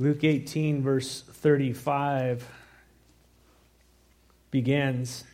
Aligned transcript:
Luke 0.00 0.22
18, 0.22 0.82
verse 0.82 1.22
35 1.22 2.48
begins. 4.50 5.24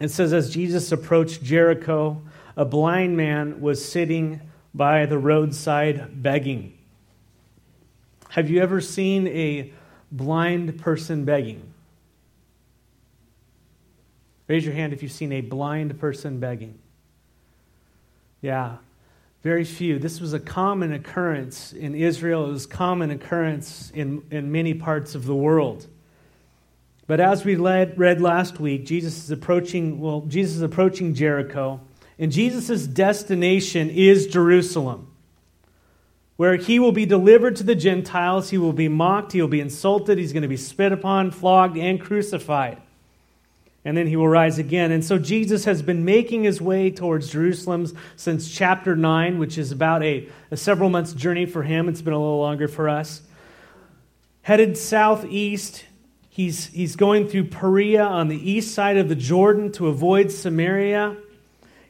It 0.00 0.08
says, 0.08 0.32
As 0.32 0.50
Jesus 0.50 0.92
approached 0.92 1.42
Jericho, 1.42 2.22
a 2.56 2.64
blind 2.64 3.16
man 3.16 3.60
was 3.60 3.84
sitting 3.84 4.40
by 4.74 5.06
the 5.06 5.18
roadside 5.18 6.22
begging. 6.22 6.76
Have 8.30 8.50
you 8.50 8.60
ever 8.60 8.80
seen 8.80 9.26
a 9.28 9.72
blind 10.10 10.78
person 10.78 11.24
begging? 11.24 11.72
Raise 14.48 14.64
your 14.64 14.74
hand 14.74 14.92
if 14.92 15.02
you've 15.02 15.12
seen 15.12 15.32
a 15.32 15.40
blind 15.40 15.98
person 15.98 16.38
begging. 16.38 16.78
Yeah, 18.40 18.76
very 19.46 19.62
few. 19.62 20.00
This 20.00 20.20
was 20.20 20.32
a 20.32 20.40
common 20.40 20.92
occurrence 20.92 21.72
in 21.72 21.94
Israel. 21.94 22.46
It 22.46 22.50
was 22.50 22.66
common 22.66 23.12
occurrence 23.12 23.92
in, 23.94 24.24
in 24.32 24.50
many 24.50 24.74
parts 24.74 25.14
of 25.14 25.24
the 25.24 25.36
world. 25.36 25.86
But 27.06 27.20
as 27.20 27.44
we 27.44 27.54
led, 27.54 27.96
read 27.96 28.20
last 28.20 28.58
week, 28.58 28.84
Jesus 28.84 29.22
is 29.22 29.30
approaching, 29.30 30.00
well, 30.00 30.22
Jesus 30.22 30.56
is 30.56 30.62
approaching 30.62 31.14
Jericho, 31.14 31.80
and 32.18 32.32
Jesus' 32.32 32.88
destination 32.88 33.88
is 33.88 34.26
Jerusalem, 34.26 35.12
where 36.34 36.56
he 36.56 36.80
will 36.80 36.90
be 36.90 37.06
delivered 37.06 37.54
to 37.54 37.62
the 37.62 37.76
Gentiles. 37.76 38.50
He 38.50 38.58
will 38.58 38.72
be 38.72 38.88
mocked, 38.88 39.30
he 39.30 39.40
will 39.40 39.46
be 39.46 39.60
insulted, 39.60 40.18
he's 40.18 40.32
going 40.32 40.42
to 40.42 40.48
be 40.48 40.56
spit 40.56 40.90
upon, 40.90 41.30
flogged, 41.30 41.76
and 41.76 42.00
crucified. 42.00 42.82
And 43.86 43.96
then 43.96 44.06
he 44.06 44.16
will 44.16 44.28
rise 44.28 44.58
again. 44.58 44.92
And 44.92 45.02
so 45.02 45.18
Jesus 45.18 45.64
has 45.64 45.80
been 45.80 46.04
making 46.04 46.42
his 46.42 46.60
way 46.60 46.90
towards 46.90 47.30
Jerusalem 47.30 47.86
since 48.16 48.52
chapter 48.52 48.94
9, 48.94 49.38
which 49.38 49.56
is 49.56 49.72
about 49.72 50.02
a, 50.02 50.28
a 50.50 50.58
several 50.58 50.90
months 50.90 51.14
journey 51.14 51.46
for 51.46 51.62
him. 51.62 51.88
It's 51.88 52.02
been 52.02 52.12
a 52.12 52.18
little 52.18 52.40
longer 52.40 52.68
for 52.68 52.88
us. 52.88 53.22
Headed 54.42 54.76
southeast, 54.76 55.84
He's, 56.36 56.66
he's 56.66 56.96
going 56.96 57.28
through 57.28 57.44
Perea 57.44 58.04
on 58.04 58.28
the 58.28 58.36
east 58.36 58.74
side 58.74 58.98
of 58.98 59.08
the 59.08 59.14
Jordan 59.14 59.72
to 59.72 59.86
avoid 59.86 60.30
Samaria. 60.30 61.16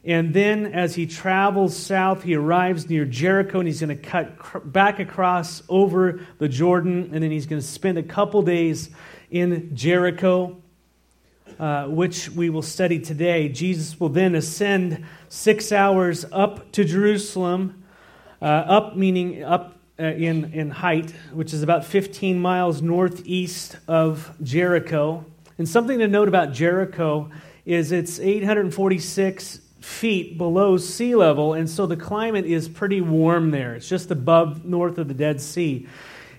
And 0.05 0.33
then, 0.33 0.67
as 0.67 0.95
he 0.95 1.05
travels 1.05 1.75
south, 1.75 2.23
he 2.23 2.33
arrives 2.33 2.89
near 2.89 3.03
Jericho 3.03 3.59
and 3.59 3.67
he's 3.67 3.81
going 3.81 3.89
to 3.89 4.01
cut 4.01 4.37
cr- 4.37 4.59
back 4.59 4.99
across 4.99 5.63
over 5.67 6.21
the 6.37 6.47
Jordan. 6.47 7.09
And 7.11 7.21
then 7.21 7.29
he's 7.29 7.45
going 7.45 7.61
to 7.61 7.67
spend 7.67 7.97
a 7.97 8.03
couple 8.03 8.41
days 8.41 8.89
in 9.29 9.75
Jericho, 9.75 10.61
uh, 11.59 11.85
which 11.85 12.29
we 12.29 12.49
will 12.49 12.61
study 12.61 12.99
today. 12.99 13.49
Jesus 13.49 13.99
will 13.99 14.09
then 14.09 14.35
ascend 14.35 15.05
six 15.29 15.71
hours 15.71 16.25
up 16.31 16.71
to 16.73 16.83
Jerusalem, 16.83 17.83
uh, 18.41 18.45
up 18.45 18.95
meaning 18.95 19.43
up 19.43 19.77
uh, 19.99 20.03
in, 20.03 20.53
in 20.53 20.69
height, 20.69 21.11
which 21.33 21.53
is 21.53 21.63
about 21.63 21.83
15 21.83 22.39
miles 22.39 22.81
northeast 22.81 23.77
of 23.87 24.31
Jericho. 24.43 25.25
And 25.57 25.67
something 25.67 25.97
to 25.99 26.07
note 26.07 26.27
about 26.27 26.53
Jericho 26.53 27.31
is 27.65 27.91
it's 27.91 28.19
846 28.19 29.59
feet 29.79 30.37
below 30.37 30.77
sea 30.77 31.15
level, 31.15 31.53
and 31.53 31.69
so 31.69 31.85
the 31.85 31.97
climate 31.97 32.45
is 32.45 32.69
pretty 32.69 33.01
warm 33.01 33.51
there. 33.51 33.75
It's 33.75 33.89
just 33.89 34.11
above 34.11 34.65
north 34.65 34.97
of 34.97 35.07
the 35.07 35.13
Dead 35.13 35.41
Sea. 35.41 35.87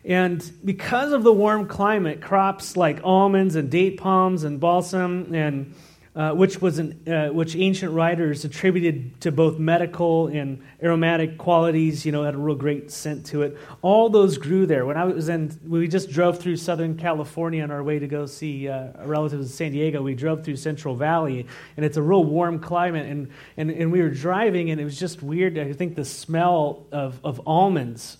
And 0.09 0.51
because 0.65 1.13
of 1.13 1.23
the 1.23 1.33
warm 1.33 1.69
climate, 1.69 2.23
crops 2.23 2.79
like 2.79 3.01
almonds 3.05 3.57
and 3.57 3.71
date 3.71 4.01
palms 4.01 4.43
and 4.43 4.59
balsam 4.59 5.35
and 5.35 5.75
uh, 6.17 6.33
which 6.33 6.61
was 6.61 6.81
an, 6.81 7.01
uh, 7.07 7.29
which 7.29 7.55
ancient 7.55 7.93
writers 7.93 8.45
attributed 8.45 9.21
to 9.21 9.31
both 9.31 9.57
medical 9.59 10.27
and 10.27 10.61
aromatic 10.83 11.39
qualities. 11.39 12.05
You 12.05 12.11
know, 12.11 12.25
had 12.25 12.35
a 12.35 12.39
real 12.39 12.57
great 12.57 12.91
scent 12.91 13.27
to 13.27 13.43
it. 13.43 13.57
All 13.83 14.09
those 14.09 14.37
grew 14.37 14.67
there. 14.67 14.85
When 14.85 14.97
I 14.97 15.05
was 15.05 15.29
in, 15.29 15.57
we 15.65 15.87
just 15.87 16.11
drove 16.11 16.41
through 16.41 16.57
Southern 16.57 16.97
California 16.97 17.63
on 17.63 17.71
our 17.71 17.85
way 17.85 18.01
to 18.01 18.09
go 18.09 18.27
see 18.27 18.67
uh, 18.67 18.89
relatives 19.05 19.47
in 19.47 19.53
San 19.53 19.71
Diego. 19.71 20.03
We 20.03 20.15
drove 20.15 20.43
through 20.43 20.57
Central 20.57 20.97
Valley, 20.97 21.47
and 21.77 21.87
it's 21.87 21.99
a 21.99 22.03
real 22.03 22.25
warm 22.25 22.59
climate. 22.59 23.07
And 23.07 23.31
and 23.57 23.71
and 23.71 23.93
we 23.93 24.03
were 24.03 24.11
driving, 24.11 24.71
and 24.71 24.81
it 24.81 24.85
was 24.85 24.99
just 24.99 25.23
weird. 25.23 25.57
I 25.57 25.73
think 25.73 25.95
the 25.95 26.05
smell 26.05 26.87
of 26.91 27.21
of 27.23 27.43
almonds 27.47 28.17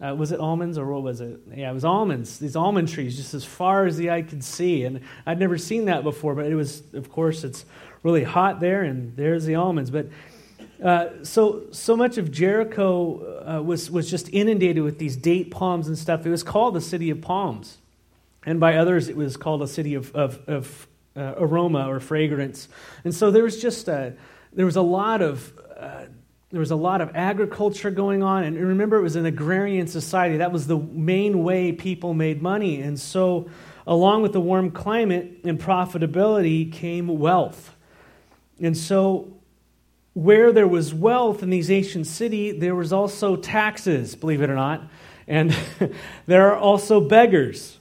uh, 0.00 0.14
was 0.14 0.32
it 0.32 0.40
almonds 0.40 0.78
or 0.78 0.86
what 0.86 1.02
was 1.02 1.20
it? 1.20 1.38
Yeah, 1.54 1.70
it 1.70 1.74
was 1.74 1.84
almonds. 1.84 2.38
These 2.38 2.56
almond 2.56 2.88
trees, 2.88 3.16
just 3.16 3.34
as 3.34 3.44
far 3.44 3.86
as 3.86 3.96
the 3.96 4.10
eye 4.10 4.22
could 4.22 4.42
see. 4.42 4.84
And 4.84 5.00
I'd 5.26 5.38
never 5.38 5.58
seen 5.58 5.84
that 5.86 6.02
before, 6.02 6.34
but 6.34 6.46
it 6.46 6.54
was, 6.54 6.82
of 6.94 7.10
course, 7.10 7.44
it's 7.44 7.64
really 8.02 8.24
hot 8.24 8.60
there, 8.60 8.82
and 8.82 9.14
there's 9.16 9.44
the 9.44 9.56
almonds. 9.56 9.90
But 9.90 10.06
uh, 10.82 11.22
so 11.22 11.64
so 11.70 11.96
much 11.96 12.16
of 12.16 12.30
Jericho 12.30 13.58
uh, 13.58 13.62
was 13.62 13.90
was 13.90 14.10
just 14.10 14.30
inundated 14.30 14.82
with 14.82 14.98
these 14.98 15.16
date 15.16 15.50
palms 15.50 15.86
and 15.86 15.98
stuff. 15.98 16.24
It 16.24 16.30
was 16.30 16.42
called 16.42 16.74
the 16.74 16.80
city 16.80 17.10
of 17.10 17.20
palms, 17.20 17.78
and 18.46 18.58
by 18.58 18.76
others 18.76 19.08
it 19.08 19.16
was 19.16 19.36
called 19.36 19.62
a 19.62 19.68
city 19.68 19.94
of 19.94 20.14
of, 20.14 20.40
of 20.48 20.88
uh, 21.14 21.34
aroma 21.36 21.86
or 21.86 22.00
fragrance. 22.00 22.68
And 23.04 23.14
so 23.14 23.30
there 23.30 23.42
was 23.42 23.60
just 23.60 23.88
a 23.88 24.14
there 24.54 24.64
was 24.64 24.76
a 24.76 24.82
lot 24.82 25.20
of 25.20 25.52
uh, 25.78 26.06
there 26.50 26.60
was 26.60 26.70
a 26.72 26.76
lot 26.76 27.00
of 27.00 27.10
agriculture 27.14 27.90
going 27.90 28.22
on. 28.22 28.44
And 28.44 28.56
remember, 28.58 28.96
it 28.96 29.02
was 29.02 29.16
an 29.16 29.26
agrarian 29.26 29.86
society. 29.86 30.38
That 30.38 30.52
was 30.52 30.66
the 30.66 30.78
main 30.78 31.44
way 31.44 31.72
people 31.72 32.12
made 32.12 32.42
money. 32.42 32.80
And 32.82 32.98
so, 32.98 33.48
along 33.86 34.22
with 34.22 34.32
the 34.32 34.40
warm 34.40 34.70
climate 34.70 35.38
and 35.44 35.58
profitability 35.58 36.72
came 36.72 37.06
wealth. 37.06 37.76
And 38.60 38.76
so, 38.76 39.32
where 40.14 40.52
there 40.52 40.66
was 40.66 40.92
wealth 40.92 41.42
in 41.42 41.50
these 41.50 41.70
ancient 41.70 42.06
cities, 42.06 42.60
there 42.60 42.74
was 42.74 42.92
also 42.92 43.36
taxes, 43.36 44.16
believe 44.16 44.42
it 44.42 44.50
or 44.50 44.56
not. 44.56 44.82
And 45.28 45.56
there 46.26 46.50
are 46.50 46.56
also 46.56 47.00
beggars 47.00 47.79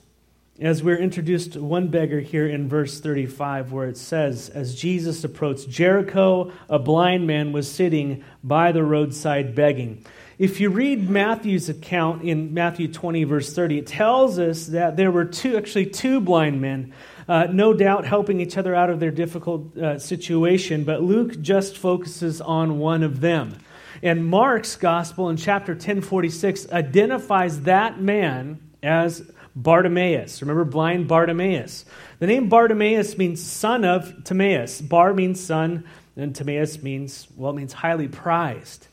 as 0.62 0.84
we're 0.84 0.98
introduced 0.98 1.54
to 1.54 1.64
one 1.64 1.88
beggar 1.88 2.20
here 2.20 2.48
in 2.48 2.68
verse 2.68 3.00
35, 3.00 3.72
where 3.72 3.88
it 3.88 3.98
says, 3.98 4.50
As 4.50 4.76
Jesus 4.76 5.24
approached 5.24 5.70
Jericho, 5.70 6.52
a 6.68 6.78
blind 6.78 7.28
man 7.28 7.54
was 7.54 7.72
sitting 7.72 8.26
by 8.44 8.74
the 8.74 8.84
roadside 8.84 9.56
begging. 9.56 10.06
If 10.38 10.60
you 10.60 10.70
read 10.70 11.10
Matthew's 11.10 11.70
account 11.70 12.24
in 12.24 12.54
Matthew 12.54 12.92
20, 12.92 13.24
verse 13.24 13.54
30, 13.54 13.80
it 13.80 13.88
tells 13.88 14.38
us 14.38 14.68
that 14.68 14.98
there 14.98 15.12
were 15.12 15.26
two, 15.26 15.58
actually 15.58 15.88
two 15.88 16.20
blind 16.20 16.62
men, 16.62 16.94
uh, 17.28 17.48
no 17.52 17.74
doubt 17.74 18.06
helping 18.06 18.42
each 18.42 18.58
other 18.58 18.76
out 18.76 18.90
of 18.90 19.00
their 19.00 19.12
difficult 19.12 19.78
uh, 19.78 20.00
situation, 20.00 20.84
but 20.84 21.02
Luke 21.02 21.40
just 21.42 21.78
focuses 21.78 22.42
on 22.42 22.80
one 22.80 23.04
of 23.04 23.22
them. 23.22 23.58
And 24.02 24.26
Mark's 24.26 24.76
gospel 24.76 25.30
in 25.30 25.38
chapter 25.38 25.74
1046 25.74 26.72
identifies 26.72 27.62
that 27.62 28.02
man 28.02 28.60
as 28.82 29.30
Bartimaeus. 29.56 30.42
Remember 30.42 30.66
blind 30.66 31.08
Bartimaeus? 31.08 31.86
The 32.20 32.28
name 32.28 32.50
Bartimaeus 32.50 33.18
means 33.18 33.42
son 33.42 33.86
of 33.86 34.24
Timaeus. 34.24 34.82
Bar 34.82 35.14
means 35.14 35.40
son, 35.40 35.86
and 36.16 36.36
Timaeus 36.36 36.82
means, 36.82 37.28
well, 37.36 37.52
it 37.52 37.56
means 37.56 37.74
highly 37.74 38.08
prized. 38.08 38.88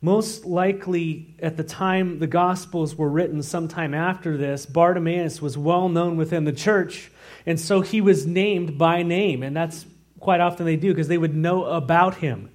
Most 0.00 0.44
likely, 0.44 1.34
at 1.40 1.56
the 1.56 1.64
time 1.64 2.20
the 2.20 2.26
Gospels 2.26 2.94
were 2.94 3.08
written, 3.08 3.42
sometime 3.42 3.94
after 3.94 4.36
this, 4.36 4.64
Bartimaeus 4.64 5.42
was 5.42 5.58
well 5.58 5.88
known 5.88 6.16
within 6.16 6.44
the 6.44 6.52
church, 6.52 7.10
and 7.44 7.58
so 7.58 7.80
he 7.80 8.00
was 8.00 8.26
named 8.26 8.78
by 8.78 9.02
name. 9.02 9.42
And 9.42 9.56
that's 9.56 9.84
quite 10.20 10.40
often 10.40 10.66
they 10.66 10.76
do 10.76 10.88
because 10.88 11.08
they 11.08 11.18
would 11.18 11.34
know 11.34 11.64
about 11.64 12.16
him. 12.16 12.50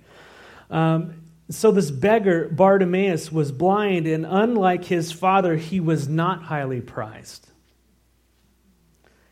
Um, 0.69 1.22
so, 1.49 1.71
this 1.71 1.91
beggar, 1.91 2.47
Bartimaeus, 2.49 3.31
was 3.31 3.51
blind, 3.51 4.07
and 4.07 4.25
unlike 4.25 4.85
his 4.85 5.11
father, 5.11 5.57
he 5.57 5.79
was 5.79 6.07
not 6.07 6.43
highly 6.43 6.79
prized. 6.79 7.49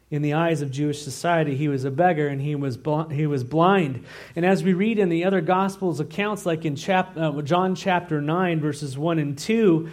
In 0.10 0.22
the 0.22 0.34
eyes 0.34 0.62
of 0.62 0.72
Jewish 0.72 1.02
society, 1.02 1.56
he 1.56 1.70
was 1.70 1.86
a 1.86 1.90
beggar 1.90 2.28
and 2.28 2.42
he 2.42 2.54
was, 2.54 2.76
bl- 2.76 3.04
he 3.04 3.26
was 3.26 3.46
blind. 3.46 4.04
And 4.36 4.46
as 4.46 4.62
we 4.62 4.74
read 4.74 5.00
in 5.00 5.08
the 5.08 5.24
other 5.24 5.40
Gospels 5.40 6.02
accounts, 6.02 6.46
like 6.46 6.66
in 6.66 6.76
chap- 6.76 7.16
uh, 7.16 7.42
John 7.44 7.76
chapter 7.76 8.20
9, 8.22 8.60
verses 8.60 8.98
1 8.98 9.20
and 9.20 9.38
2, 9.38 9.90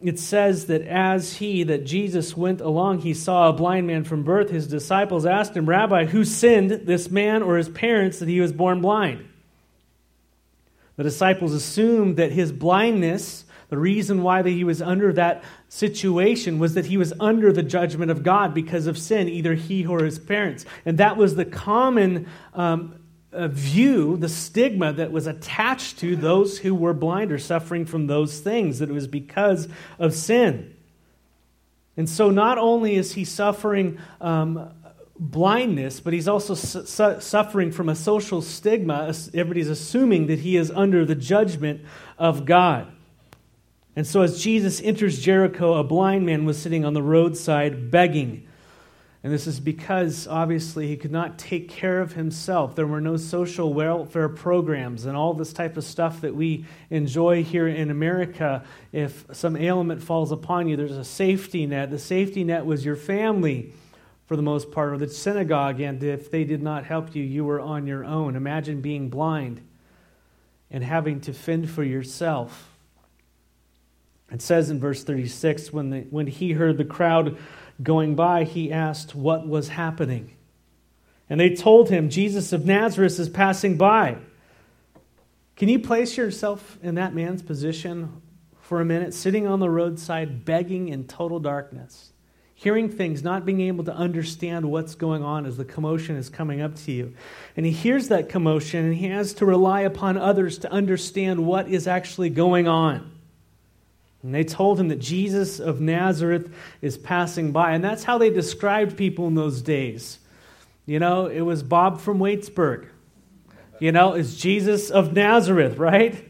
it 0.00 0.20
says 0.20 0.66
that 0.66 0.82
as 0.82 1.34
he, 1.38 1.64
that 1.64 1.84
Jesus 1.84 2.36
went 2.36 2.60
along, 2.60 3.00
he 3.00 3.12
saw 3.12 3.48
a 3.48 3.52
blind 3.52 3.88
man 3.88 4.04
from 4.04 4.22
birth. 4.22 4.50
His 4.50 4.68
disciples 4.68 5.26
asked 5.26 5.56
him, 5.56 5.68
Rabbi, 5.68 6.04
who 6.04 6.24
sinned, 6.24 6.70
this 6.70 7.10
man 7.10 7.42
or 7.42 7.56
his 7.56 7.68
parents, 7.68 8.20
that 8.20 8.28
he 8.28 8.40
was 8.40 8.52
born 8.52 8.80
blind? 8.80 9.26
The 10.96 11.02
disciples 11.02 11.52
assumed 11.52 12.16
that 12.16 12.32
his 12.32 12.52
blindness, 12.52 13.44
the 13.68 13.78
reason 13.78 14.22
why 14.22 14.42
he 14.42 14.64
was 14.64 14.80
under 14.80 15.12
that 15.12 15.44
situation, 15.68 16.58
was 16.58 16.74
that 16.74 16.86
he 16.86 16.96
was 16.96 17.12
under 17.20 17.52
the 17.52 17.62
judgment 17.62 18.10
of 18.10 18.22
God 18.22 18.54
because 18.54 18.86
of 18.86 18.96
sin, 18.96 19.28
either 19.28 19.54
he 19.54 19.86
or 19.86 20.04
his 20.04 20.18
parents. 20.18 20.64
And 20.84 20.98
that 20.98 21.16
was 21.16 21.34
the 21.34 21.44
common 21.44 22.26
um, 22.54 22.94
uh, 23.32 23.48
view, 23.48 24.16
the 24.16 24.28
stigma 24.28 24.94
that 24.94 25.12
was 25.12 25.26
attached 25.26 25.98
to 25.98 26.16
those 26.16 26.58
who 26.58 26.74
were 26.74 26.94
blind 26.94 27.30
or 27.30 27.38
suffering 27.38 27.84
from 27.84 28.06
those 28.06 28.40
things, 28.40 28.78
that 28.78 28.88
it 28.88 28.94
was 28.94 29.06
because 29.06 29.68
of 29.98 30.14
sin. 30.14 30.74
And 31.98 32.08
so, 32.08 32.30
not 32.30 32.58
only 32.58 32.96
is 32.96 33.12
he 33.12 33.24
suffering 33.24 33.98
um, 34.20 34.70
blindness, 35.18 36.00
but 36.00 36.12
he's 36.12 36.28
also 36.28 36.54
su- 36.54 37.20
suffering 37.20 37.72
from 37.72 37.88
a 37.88 37.94
social 37.94 38.42
stigma. 38.42 39.12
Everybody's 39.34 39.68
assuming 39.68 40.26
that 40.26 40.40
he 40.40 40.56
is 40.56 40.70
under 40.70 41.04
the 41.04 41.14
judgment 41.14 41.82
of 42.18 42.44
God. 42.44 42.92
And 43.94 44.06
so, 44.06 44.20
as 44.20 44.42
Jesus 44.42 44.80
enters 44.82 45.20
Jericho, 45.20 45.74
a 45.74 45.84
blind 45.84 46.26
man 46.26 46.44
was 46.44 46.60
sitting 46.60 46.84
on 46.84 46.92
the 46.92 47.02
roadside 47.02 47.90
begging. 47.90 48.46
And 49.26 49.32
this 49.32 49.48
is 49.48 49.58
because, 49.58 50.28
obviously, 50.28 50.86
he 50.86 50.96
could 50.96 51.10
not 51.10 51.36
take 51.36 51.68
care 51.68 52.00
of 52.00 52.12
himself. 52.12 52.76
There 52.76 52.86
were 52.86 53.00
no 53.00 53.16
social 53.16 53.74
welfare 53.74 54.28
programs 54.28 55.04
and 55.04 55.16
all 55.16 55.34
this 55.34 55.52
type 55.52 55.76
of 55.76 55.82
stuff 55.82 56.20
that 56.20 56.36
we 56.36 56.64
enjoy 56.90 57.42
here 57.42 57.66
in 57.66 57.90
America. 57.90 58.62
If 58.92 59.24
some 59.32 59.56
ailment 59.56 60.00
falls 60.02 60.30
upon 60.30 60.68
you, 60.68 60.76
there's 60.76 60.92
a 60.92 61.02
safety 61.02 61.66
net. 61.66 61.90
The 61.90 61.98
safety 61.98 62.44
net 62.44 62.66
was 62.66 62.84
your 62.84 62.94
family, 62.94 63.72
for 64.26 64.36
the 64.36 64.42
most 64.42 64.72
part, 64.72 64.92
or 64.92 64.98
the 64.98 65.08
synagogue. 65.08 65.80
And 65.80 66.02
if 66.02 66.30
they 66.30 66.44
did 66.44 66.62
not 66.62 66.84
help 66.84 67.14
you, 67.14 67.22
you 67.22 67.44
were 67.44 67.60
on 67.60 67.86
your 67.86 68.04
own. 68.04 68.36
Imagine 68.36 68.80
being 68.80 69.08
blind 69.08 69.60
and 70.70 70.82
having 70.82 71.20
to 71.22 71.32
fend 71.32 71.70
for 71.70 71.84
yourself. 71.84 72.76
It 74.30 74.42
says 74.42 74.70
in 74.70 74.80
verse 74.80 75.04
36 75.04 75.72
when, 75.72 75.90
the, 75.90 76.00
when 76.10 76.26
he 76.26 76.52
heard 76.52 76.78
the 76.78 76.84
crowd 76.84 77.38
going 77.82 78.16
by, 78.16 78.44
he 78.44 78.72
asked 78.72 79.14
what 79.14 79.46
was 79.46 79.68
happening. 79.68 80.32
And 81.30 81.40
they 81.40 81.54
told 81.54 81.90
him, 81.90 82.10
Jesus 82.10 82.52
of 82.52 82.66
Nazareth 82.66 83.18
is 83.18 83.28
passing 83.28 83.76
by. 83.76 84.18
Can 85.56 85.68
you 85.68 85.78
place 85.78 86.16
yourself 86.16 86.78
in 86.82 86.96
that 86.96 87.14
man's 87.14 87.42
position 87.42 88.20
for 88.60 88.80
a 88.80 88.84
minute, 88.84 89.14
sitting 89.14 89.46
on 89.46 89.60
the 89.60 89.70
roadside, 89.70 90.44
begging 90.44 90.88
in 90.88 91.06
total 91.06 91.38
darkness, 91.38 92.10
hearing 92.58 92.88
things, 92.88 93.22
not 93.22 93.44
being 93.44 93.60
able 93.60 93.84
to 93.84 93.94
understand 93.94 94.64
what's 94.70 94.94
going 94.94 95.22
on 95.22 95.44
as 95.44 95.58
the 95.58 95.64
commotion 95.64 96.16
is 96.16 96.30
coming 96.30 96.62
up 96.62 96.74
to 96.74 96.90
you? 96.90 97.14
And 97.54 97.66
he 97.66 97.70
hears 97.70 98.08
that 98.08 98.30
commotion 98.30 98.86
and 98.86 98.94
he 98.94 99.06
has 99.08 99.34
to 99.34 99.46
rely 99.46 99.82
upon 99.82 100.16
others 100.16 100.58
to 100.58 100.72
understand 100.72 101.46
what 101.46 101.68
is 101.68 101.86
actually 101.86 102.30
going 102.30 102.66
on. 102.66 103.12
And 104.22 104.34
they 104.34 104.42
told 104.42 104.80
him 104.80 104.88
that 104.88 104.98
Jesus 104.98 105.60
of 105.60 105.80
Nazareth 105.80 106.52
is 106.80 106.96
passing 106.96 107.52
by. 107.52 107.72
And 107.72 107.84
that's 107.84 108.04
how 108.04 108.16
they 108.18 108.30
described 108.30 108.96
people 108.96 109.28
in 109.28 109.34
those 109.34 109.60
days. 109.60 110.18
You 110.86 110.98
know, 110.98 111.26
it 111.26 111.42
was 111.42 111.62
Bob 111.62 112.00
from 112.00 112.18
Waitsburg. 112.18 112.88
You 113.78 113.92
know, 113.92 114.14
it's 114.14 114.34
Jesus 114.34 114.90
of 114.90 115.12
Nazareth, 115.12 115.76
right? 115.76 116.25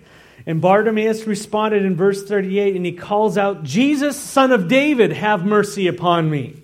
And 0.46 0.60
Bartimaeus 0.60 1.26
responded 1.26 1.84
in 1.84 1.96
verse 1.96 2.22
38 2.22 2.76
and 2.76 2.86
he 2.86 2.92
calls 2.92 3.36
out, 3.36 3.64
Jesus, 3.64 4.16
son 4.16 4.52
of 4.52 4.68
David, 4.68 5.12
have 5.12 5.44
mercy 5.44 5.88
upon 5.88 6.30
me. 6.30 6.62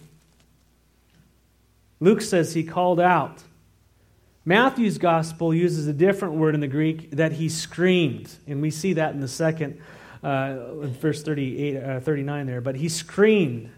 Luke 1.99 2.21
says 2.21 2.55
he 2.55 2.63
called 2.63 3.01
out. 3.01 3.43
Matthew's 4.45 4.99
gospel 4.99 5.55
uses 5.55 5.87
a 5.87 5.93
different 5.93 6.35
word 6.35 6.55
in 6.55 6.61
the 6.61 6.69
Greek 6.69 7.11
that 7.13 7.33
he 7.33 7.49
screamed. 7.49 8.33
And 8.47 8.61
we 8.63 8.71
see 8.71 8.95
that 8.95 9.15
in 9.15 9.21
the 9.21 9.29
second 9.29 9.81
uh, 10.23 10.75
verse 10.75 11.23
38, 11.23 11.77
uh, 11.77 12.01
39 12.01 12.47
there. 12.47 12.61
But 12.61 12.77
he 12.77 12.89
screamed. 12.89 13.71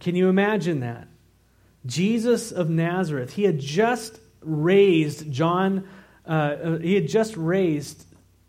Can 0.00 0.16
you 0.16 0.28
imagine 0.28 0.80
that? 0.80 1.08
Jesus 1.86 2.52
of 2.52 2.70
Nazareth. 2.70 3.34
He 3.34 3.44
had 3.44 3.58
just 3.58 4.18
raised 4.40 5.30
John, 5.30 5.88
uh, 6.26 6.30
uh, 6.30 6.78
he 6.78 6.94
had 6.94 7.08
just 7.08 7.36
raised 7.36 8.04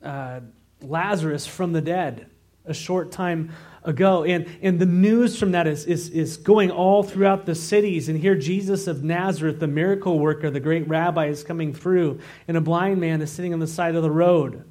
uh, 0.05 0.39
Lazarus 0.81 1.45
from 1.45 1.73
the 1.73 1.81
dead 1.81 2.29
a 2.65 2.73
short 2.73 3.11
time 3.11 3.51
ago. 3.83 4.23
And, 4.23 4.47
and 4.61 4.79
the 4.79 4.85
news 4.85 5.37
from 5.37 5.51
that 5.51 5.67
is, 5.67 5.85
is, 5.85 6.09
is 6.09 6.37
going 6.37 6.71
all 6.71 7.03
throughout 7.03 7.45
the 7.45 7.55
cities. 7.55 8.09
And 8.09 8.19
here, 8.19 8.35
Jesus 8.35 8.87
of 8.87 9.03
Nazareth, 9.03 9.59
the 9.59 9.67
miracle 9.67 10.19
worker, 10.19 10.49
the 10.49 10.59
great 10.59 10.87
rabbi, 10.87 11.27
is 11.27 11.43
coming 11.43 11.73
through, 11.73 12.19
and 12.47 12.57
a 12.57 12.61
blind 12.61 12.99
man 12.99 13.21
is 13.21 13.31
sitting 13.31 13.53
on 13.53 13.59
the 13.59 13.67
side 13.67 13.95
of 13.95 14.03
the 14.03 14.11
road. 14.11 14.63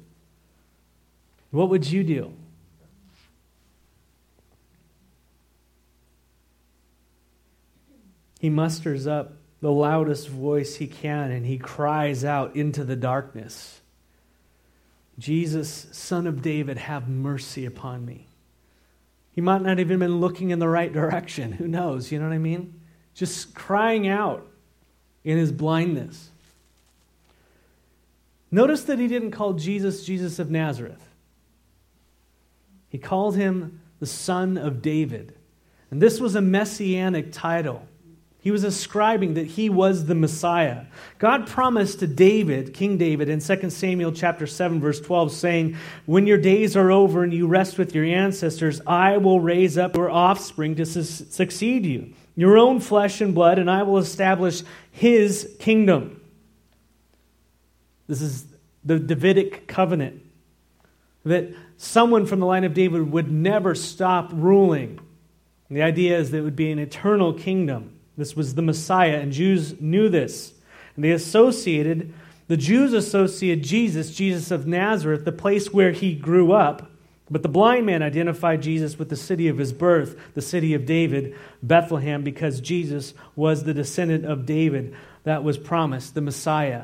What 1.51 1.69
would 1.69 1.89
you 1.89 2.03
do? 2.03 2.33
He 8.39 8.49
musters 8.49 9.07
up 9.07 9.33
the 9.61 9.71
loudest 9.71 10.27
voice 10.27 10.75
he 10.75 10.85
can 10.85 11.31
and 11.31 11.45
he 11.45 11.57
cries 11.57 12.23
out 12.23 12.55
into 12.55 12.83
the 12.83 12.95
darkness 12.95 13.81
Jesus, 15.17 15.87
son 15.91 16.27
of 16.27 16.41
David, 16.41 16.77
have 16.77 17.07
mercy 17.07 17.65
upon 17.65 18.05
me. 18.05 18.27
He 19.31 19.41
might 19.41 19.61
not 19.61 19.79
even 19.79 19.99
been 19.99 20.19
looking 20.19 20.49
in 20.49 20.59
the 20.59 20.67
right 20.67 20.91
direction. 20.91 21.53
Who 21.53 21.67
knows? 21.67 22.11
You 22.11 22.19
know 22.19 22.27
what 22.27 22.33
I 22.33 22.39
mean? 22.39 22.79
Just 23.13 23.53
crying 23.53 24.07
out 24.07 24.47
in 25.23 25.37
his 25.37 25.51
blindness. 25.51 26.29
Notice 28.51 28.83
that 28.83 28.99
he 28.99 29.07
didn't 29.07 29.31
call 29.31 29.53
Jesus 29.53 30.05
Jesus 30.05 30.39
of 30.39 30.49
Nazareth. 30.49 31.09
He 32.89 32.97
called 32.97 33.35
him 33.35 33.81
the 33.99 34.05
Son 34.05 34.57
of 34.57 34.81
David. 34.81 35.35
And 35.91 36.01
this 36.01 36.19
was 36.19 36.35
a 36.35 36.41
messianic 36.41 37.31
title. 37.31 37.85
He 38.45 38.51
was 38.51 38.63
ascribing 38.63 39.33
that 39.33 39.47
he 39.47 39.69
was 39.71 40.05
the 40.05 40.13
Messiah. 40.13 40.85
God 41.17 41.47
promised 41.47 41.97
to 42.01 42.07
David, 42.07 42.75
King 42.75 42.95
David, 42.95 43.27
in 43.27 43.39
2 43.39 43.71
Samuel 43.71 44.11
chapter 44.11 44.45
7 44.45 44.79
verse 44.79 45.01
12 45.01 45.31
saying, 45.31 45.75
"When 46.05 46.27
your 46.27 46.37
days 46.37 46.77
are 46.77 46.91
over 46.91 47.23
and 47.23 47.33
you 47.33 47.47
rest 47.47 47.79
with 47.79 47.95
your 47.95 48.05
ancestors, 48.05 48.81
I 48.85 49.17
will 49.17 49.39
raise 49.39 49.79
up 49.79 49.95
your 49.95 50.11
offspring 50.11 50.75
to 50.75 50.85
su- 50.85 51.01
succeed 51.01 51.87
you, 51.87 52.09
your 52.35 52.55
own 52.55 52.79
flesh 52.81 53.19
and 53.19 53.33
blood, 53.33 53.57
and 53.57 53.67
I 53.67 53.81
will 53.81 53.97
establish 53.97 54.61
his 54.91 55.55
kingdom." 55.57 56.21
This 58.07 58.21
is 58.21 58.45
the 58.83 58.99
Davidic 58.99 59.65
covenant 59.65 60.21
that 61.23 61.49
someone 61.77 62.27
from 62.27 62.41
the 62.41 62.45
line 62.45 62.63
of 62.63 62.75
David 62.75 63.11
would 63.11 63.31
never 63.31 63.73
stop 63.73 64.29
ruling. 64.31 64.99
And 65.67 65.75
the 65.75 65.81
idea 65.81 66.19
is 66.19 66.29
that 66.29 66.37
it 66.37 66.43
would 66.43 66.55
be 66.55 66.69
an 66.69 66.77
eternal 66.77 67.33
kingdom. 67.33 67.93
This 68.17 68.35
was 68.35 68.55
the 68.55 68.61
Messiah, 68.61 69.19
and 69.19 69.31
Jews 69.31 69.79
knew 69.79 70.09
this. 70.09 70.53
And 70.95 71.03
they 71.03 71.11
associated, 71.11 72.13
the 72.47 72.57
Jews 72.57 72.93
associated 72.93 73.63
Jesus, 73.63 74.15
Jesus 74.15 74.51
of 74.51 74.67
Nazareth, 74.67 75.25
the 75.25 75.31
place 75.31 75.73
where 75.73 75.91
he 75.91 76.15
grew 76.15 76.51
up. 76.51 76.91
But 77.29 77.41
the 77.41 77.49
blind 77.49 77.87
man 77.87 78.03
identified 78.03 78.61
Jesus 78.61 78.99
with 78.99 79.09
the 79.09 79.15
city 79.15 79.47
of 79.47 79.57
his 79.57 79.73
birth, 79.73 80.15
the 80.35 80.41
city 80.41 80.75
of 80.75 80.85
David, 80.85 81.35
Bethlehem, 81.63 82.23
because 82.23 82.61
Jesus 82.61 83.15
was 83.35 83.63
the 83.63 83.73
descendant 83.73 84.25
of 84.25 84.45
David 84.45 84.95
that 85.23 85.43
was 85.43 85.57
promised, 85.57 86.13
the 86.13 86.21
Messiah. 86.21 86.83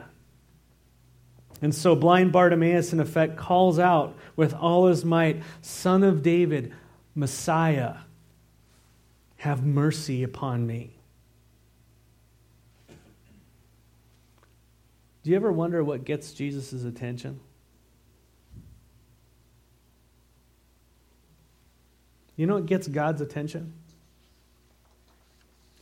And 1.62 1.76
so 1.76 1.96
blind 1.96 2.32
Bartimaeus, 2.32 2.92
in 2.92 3.00
effect, 3.00 3.38
calls 3.38 3.78
out 3.78 4.16
with 4.36 4.54
all 4.56 4.88
his 4.88 5.06
might, 5.06 5.44
Son 5.62 6.04
of 6.04 6.24
David, 6.24 6.74
Messiah, 7.14 7.98
have 9.38 9.64
mercy 9.64 10.24
upon 10.24 10.66
me. 10.66 10.98
Do 15.24 15.30
you 15.30 15.36
ever 15.36 15.52
wonder 15.52 15.84
what 15.84 16.04
gets 16.04 16.34
Jesus' 16.34 16.84
attention? 16.84 17.40
You 22.36 22.48
know 22.48 22.56
what 22.56 22.66
gets 22.66 22.88
God's 22.88 23.22
attention? 23.22 23.74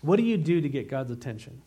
What 0.02 0.18
do 0.18 0.24
you 0.24 0.38
do 0.38 0.60
to 0.60 0.68
get 0.68 0.90
God's 0.90 1.12
attention? 1.12 1.62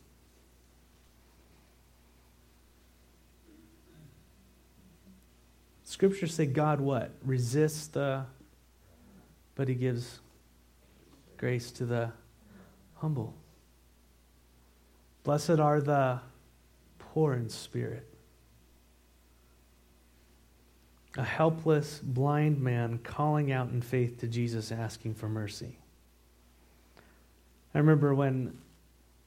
Scriptures 5.85 6.35
say 6.35 6.47
God 6.47 6.81
what? 6.81 7.11
Resists 7.25 7.87
the, 7.88 8.25
but 9.55 9.69
he 9.69 9.75
gives 9.75 10.21
grace 11.37 11.71
to 11.73 11.87
the 11.87 12.11
humble. 12.97 13.35
Blessed 15.25 15.61
are 15.61 15.81
the 15.81 16.21
poor 17.12 17.35
in 17.35 17.49
spirit. 17.50 18.09
A 21.19 21.23
helpless, 21.23 21.99
blind 21.99 22.59
man 22.59 22.99
calling 23.04 23.52
out 23.52 23.69
in 23.69 23.83
faith 23.83 24.19
to 24.21 24.26
Jesus, 24.26 24.73
asking 24.73 25.14
for 25.14 25.28
mercy. 25.28 25.76
I 27.75 27.78
remember 27.78 28.14
when 28.14 28.57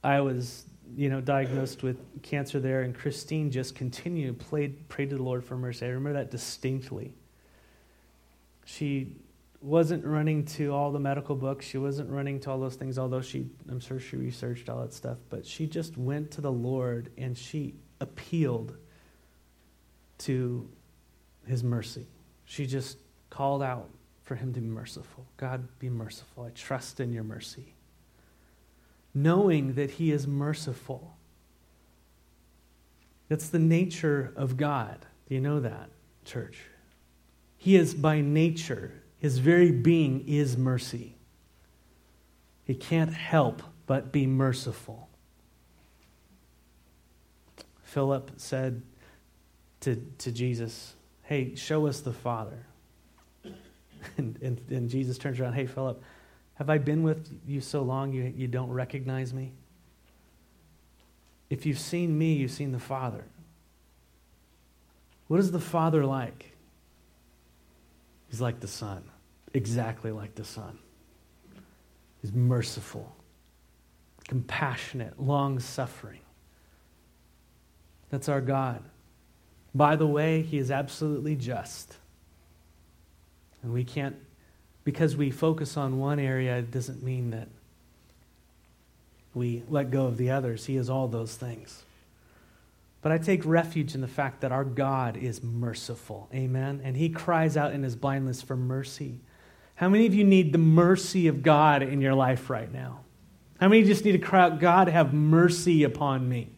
I 0.02 0.20
was 0.20 0.64
you 0.96 1.08
know, 1.08 1.20
diagnosed 1.20 1.84
with 1.84 1.96
cancer 2.22 2.58
there, 2.58 2.82
and 2.82 2.92
Christine 2.92 3.52
just 3.52 3.76
continued, 3.76 4.38
played, 4.40 4.88
prayed 4.88 5.10
to 5.10 5.16
the 5.16 5.22
Lord 5.22 5.44
for 5.44 5.56
mercy. 5.56 5.86
I 5.86 5.90
remember 5.90 6.14
that 6.14 6.32
distinctly. 6.32 7.12
She 8.64 9.14
wasn't 9.60 10.04
running 10.04 10.44
to 10.44 10.72
all 10.72 10.92
the 10.92 10.98
medical 10.98 11.34
books. 11.34 11.66
She 11.66 11.78
wasn't 11.78 12.10
running 12.10 12.40
to 12.40 12.50
all 12.50 12.58
those 12.58 12.76
things, 12.76 12.98
although 12.98 13.20
she, 13.20 13.48
I'm 13.68 13.80
sure 13.80 13.98
she 13.98 14.16
researched 14.16 14.68
all 14.68 14.82
that 14.82 14.92
stuff. 14.92 15.18
But 15.30 15.46
she 15.46 15.66
just 15.66 15.96
went 15.96 16.30
to 16.32 16.40
the 16.40 16.52
Lord 16.52 17.10
and 17.16 17.36
she 17.36 17.74
appealed 18.00 18.76
to 20.18 20.68
his 21.46 21.64
mercy. 21.64 22.06
She 22.44 22.66
just 22.66 22.98
called 23.30 23.62
out 23.62 23.88
for 24.22 24.34
him 24.34 24.52
to 24.54 24.60
be 24.60 24.66
merciful. 24.66 25.26
God, 25.36 25.66
be 25.78 25.88
merciful. 25.88 26.44
I 26.44 26.50
trust 26.50 27.00
in 27.00 27.12
your 27.12 27.24
mercy 27.24 27.74
knowing 29.16 29.72
that 29.72 29.92
He 29.92 30.12
is 30.12 30.26
merciful. 30.26 31.16
That's 33.28 33.48
the 33.48 33.58
nature 33.58 34.32
of 34.36 34.58
God. 34.58 35.06
Do 35.26 35.34
you 35.34 35.40
know 35.40 35.58
that, 35.60 35.88
church? 36.26 36.58
He 37.56 37.76
is 37.76 37.94
by 37.94 38.20
nature 38.20 38.92
his 39.18 39.38
very 39.38 39.70
being 39.70 40.26
is 40.26 40.56
mercy. 40.56 41.16
He 42.64 42.74
can't 42.74 43.12
help 43.12 43.62
but 43.86 44.12
be 44.12 44.26
merciful. 44.26 45.08
Philip 47.82 48.32
said 48.36 48.82
to, 49.80 49.96
to 50.18 50.32
Jesus, 50.32 50.94
Hey, 51.22 51.54
show 51.54 51.86
us 51.86 52.00
the 52.00 52.12
Father. 52.12 52.66
And, 54.18 54.38
and, 54.40 54.60
and 54.70 54.88
Jesus 54.88 55.18
turns 55.18 55.40
around, 55.40 55.54
Hey, 55.54 55.66
Philip, 55.66 56.00
have 56.54 56.70
I 56.70 56.78
been 56.78 57.02
with 57.02 57.40
you 57.46 57.60
so 57.60 57.82
long 57.82 58.12
you, 58.12 58.32
you 58.36 58.46
don't 58.46 58.70
recognize 58.70 59.34
me? 59.34 59.52
If 61.50 61.66
you've 61.66 61.78
seen 61.78 62.16
me, 62.16 62.34
you've 62.34 62.52
seen 62.52 62.72
the 62.72 62.78
Father. 62.78 63.24
What 65.28 65.40
is 65.40 65.50
the 65.50 65.60
Father 65.60 66.04
like? 66.04 66.55
He's 68.28 68.40
like 68.40 68.60
the 68.60 68.68
Son, 68.68 69.04
exactly 69.54 70.10
like 70.10 70.34
the 70.34 70.44
Son. 70.44 70.78
He's 72.22 72.32
merciful, 72.32 73.14
compassionate, 74.26 75.20
long 75.20 75.60
suffering. 75.60 76.20
That's 78.10 78.28
our 78.28 78.40
God. 78.40 78.82
By 79.74 79.96
the 79.96 80.06
way, 80.06 80.42
He 80.42 80.58
is 80.58 80.70
absolutely 80.70 81.36
just. 81.36 81.96
And 83.62 83.72
we 83.72 83.84
can't, 83.84 84.16
because 84.84 85.16
we 85.16 85.30
focus 85.30 85.76
on 85.76 85.98
one 85.98 86.18
area, 86.18 86.58
it 86.58 86.70
doesn't 86.70 87.02
mean 87.02 87.30
that 87.30 87.48
we 89.34 89.62
let 89.68 89.90
go 89.90 90.06
of 90.06 90.16
the 90.16 90.30
others. 90.30 90.66
He 90.66 90.76
is 90.76 90.88
all 90.88 91.08
those 91.08 91.36
things. 91.36 91.82
But 93.06 93.12
I 93.12 93.18
take 93.18 93.46
refuge 93.46 93.94
in 93.94 94.00
the 94.00 94.08
fact 94.08 94.40
that 94.40 94.50
our 94.50 94.64
God 94.64 95.16
is 95.16 95.40
merciful. 95.40 96.28
Amen. 96.34 96.80
And 96.82 96.96
he 96.96 97.08
cries 97.08 97.56
out 97.56 97.72
in 97.72 97.84
his 97.84 97.94
blindness 97.94 98.42
for 98.42 98.56
mercy. 98.56 99.20
How 99.76 99.88
many 99.88 100.06
of 100.06 100.14
you 100.14 100.24
need 100.24 100.52
the 100.52 100.58
mercy 100.58 101.28
of 101.28 101.44
God 101.44 101.84
in 101.84 102.00
your 102.00 102.14
life 102.14 102.50
right 102.50 102.72
now? 102.72 103.04
How 103.60 103.68
many 103.68 103.84
just 103.84 104.04
need 104.04 104.10
to 104.10 104.18
cry 104.18 104.40
out, 104.40 104.58
God, 104.58 104.88
have 104.88 105.14
mercy 105.14 105.84
upon 105.84 106.28
me? 106.28 106.48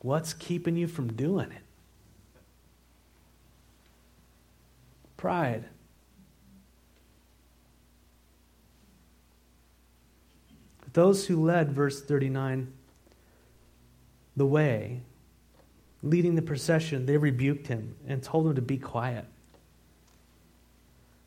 What's 0.00 0.34
keeping 0.34 0.76
you 0.76 0.86
from 0.86 1.14
doing 1.14 1.50
it? 1.50 1.62
Pride. 5.16 5.64
Those 10.92 11.26
who 11.26 11.42
led, 11.42 11.72
verse 11.72 12.02
39, 12.02 12.70
the 14.36 14.46
way, 14.46 15.02
leading 16.02 16.34
the 16.34 16.42
procession, 16.42 17.06
they 17.06 17.16
rebuked 17.16 17.66
him 17.66 17.96
and 18.06 18.22
told 18.22 18.46
him 18.46 18.54
to 18.54 18.62
be 18.62 18.78
quiet. 18.78 19.26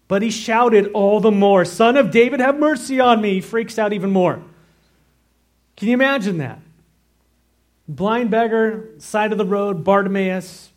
But 0.08 0.22
he 0.22 0.30
shouted 0.30 0.92
all 0.94 1.20
the 1.20 1.32
more, 1.32 1.66
Son 1.66 1.98
of 1.98 2.12
David, 2.12 2.40
have 2.40 2.60
mercy 2.60 3.00
on 3.00 3.22
me. 3.22 3.36
He 3.36 3.42
freaks 3.42 3.80
out 3.80 3.94
even 3.94 4.12
more. 4.12 4.42
Can 5.76 5.88
you 5.88 5.94
imagine 5.94 6.38
that? 6.38 6.60
Blind 7.88 8.30
beggar, 8.32 8.90
side 8.98 9.32
of 9.32 9.38
the 9.38 9.46
road, 9.46 9.84
Bartimaeus, 9.84 10.72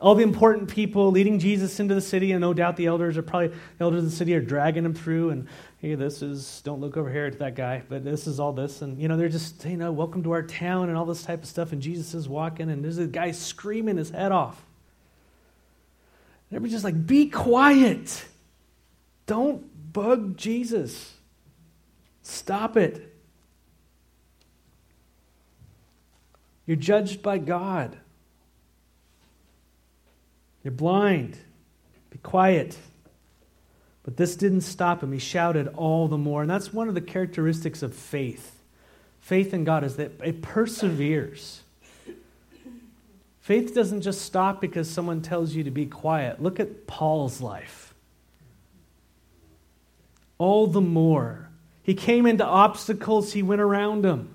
all 0.00 0.14
the 0.14 0.22
important 0.22 0.68
people 0.68 1.10
leading 1.10 1.38
Jesus 1.38 1.78
into 1.78 1.94
the 1.94 2.00
city, 2.00 2.32
and 2.32 2.40
no 2.40 2.54
doubt 2.54 2.76
the 2.76 2.86
elders 2.86 3.16
are 3.16 3.22
probably, 3.22 3.48
the 3.48 3.84
elders 3.84 4.04
of 4.04 4.10
the 4.10 4.16
city 4.16 4.34
are 4.34 4.40
dragging 4.40 4.84
him 4.84 4.94
through, 4.94 5.30
and 5.30 5.46
hey, 5.80 5.94
this 5.94 6.20
is, 6.20 6.60
don't 6.62 6.80
look 6.80 6.98
over 6.98 7.10
here 7.10 7.24
at 7.24 7.38
that 7.38 7.54
guy, 7.54 7.82
but 7.88 8.04
this 8.04 8.26
is 8.26 8.38
all 8.38 8.52
this. 8.52 8.82
And, 8.82 9.00
you 9.00 9.08
know, 9.08 9.16
they're 9.16 9.30
just, 9.30 9.64
you 9.64 9.78
know, 9.78 9.90
welcome 9.90 10.22
to 10.24 10.32
our 10.32 10.42
town 10.42 10.90
and 10.90 10.98
all 10.98 11.06
this 11.06 11.22
type 11.22 11.42
of 11.42 11.48
stuff, 11.48 11.72
and 11.72 11.80
Jesus 11.80 12.12
is 12.12 12.28
walking, 12.28 12.70
and 12.70 12.84
there's 12.84 12.98
a 12.98 13.06
guy 13.06 13.30
screaming 13.30 13.96
his 13.96 14.10
head 14.10 14.30
off. 14.30 14.62
And 16.50 16.56
everybody's 16.56 16.74
just 16.74 16.84
like, 16.84 17.06
be 17.06 17.30
quiet. 17.30 18.26
Don't 19.24 19.92
bug 19.92 20.36
Jesus. 20.36 21.14
Stop 22.22 22.76
it. 22.76 23.16
You're 26.66 26.76
judged 26.76 27.22
by 27.22 27.38
God. 27.38 27.96
You're 30.62 30.72
blind. 30.72 31.38
Be 32.10 32.18
quiet. 32.18 32.76
But 34.02 34.16
this 34.16 34.36
didn't 34.36 34.62
stop 34.62 35.02
him. 35.02 35.12
He 35.12 35.18
shouted 35.18 35.68
all 35.68 36.08
the 36.08 36.18
more. 36.18 36.42
And 36.42 36.50
that's 36.50 36.72
one 36.72 36.88
of 36.88 36.94
the 36.94 37.00
characteristics 37.00 37.82
of 37.82 37.94
faith. 37.94 38.60
Faith 39.20 39.52
in 39.52 39.64
God 39.64 39.84
is 39.84 39.96
that 39.96 40.12
it 40.24 40.42
perseveres. 40.42 41.62
Faith 43.40 43.74
doesn't 43.74 44.02
just 44.02 44.22
stop 44.22 44.60
because 44.60 44.88
someone 44.88 45.22
tells 45.22 45.54
you 45.54 45.64
to 45.64 45.70
be 45.70 45.86
quiet. 45.86 46.42
Look 46.42 46.60
at 46.60 46.86
Paul's 46.86 47.40
life. 47.40 47.94
All 50.38 50.66
the 50.66 50.80
more. 50.80 51.48
He 51.82 51.94
came 51.94 52.26
into 52.26 52.44
obstacles, 52.44 53.32
he 53.32 53.42
went 53.42 53.60
around 53.60 54.02
them 54.02 54.34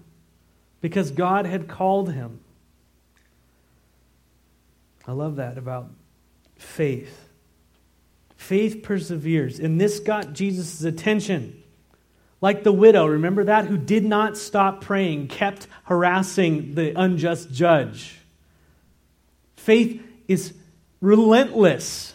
because 0.82 1.12
God 1.12 1.46
had 1.46 1.68
called 1.68 2.12
him. 2.12 2.42
I 5.08 5.14
love 5.14 5.38
that 5.38 5.58
about 5.58 5.90
faith. 6.58 7.25
Faith 8.46 8.84
perseveres. 8.84 9.60
And 9.60 9.82
this 9.82 10.00
got 10.00 10.34
Jesus' 10.34 10.84
attention. 10.84 11.64
Like 12.42 12.64
the 12.64 12.72
widow, 12.72 13.08
remember 13.08 13.46
that? 13.46 13.66
Who 13.66 13.76
did 13.76 14.06
not 14.06 14.38
stop 14.38 14.82
praying, 14.82 15.30
kept 15.30 15.66
harassing 15.86 16.76
the 16.76 16.94
unjust 16.96 17.52
judge. 17.52 18.20
Faith 19.56 20.00
is 20.28 20.54
relentless. 21.02 22.14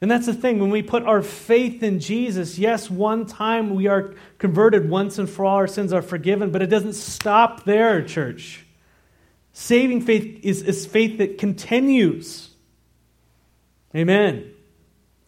And 0.00 0.10
that's 0.10 0.24
the 0.24 0.32
thing. 0.32 0.58
When 0.58 0.70
we 0.70 0.82
put 0.82 1.02
our 1.02 1.20
faith 1.20 1.82
in 1.82 2.00
Jesus, 2.00 2.58
yes, 2.58 2.90
one 2.90 3.26
time 3.26 3.74
we 3.74 3.88
are 3.88 4.14
converted, 4.38 4.88
once 4.88 5.18
and 5.18 5.28
for 5.28 5.44
all 5.44 5.56
our 5.56 5.66
sins 5.66 5.92
are 5.92 6.00
forgiven, 6.00 6.50
but 6.50 6.62
it 6.62 6.68
doesn't 6.68 6.94
stop 6.94 7.64
there, 7.64 8.02
church. 8.02 8.64
Saving 9.52 10.00
faith 10.00 10.40
is, 10.42 10.62
is 10.62 10.86
faith 10.86 11.18
that 11.18 11.36
continues. 11.36 12.53
Amen. 13.94 14.52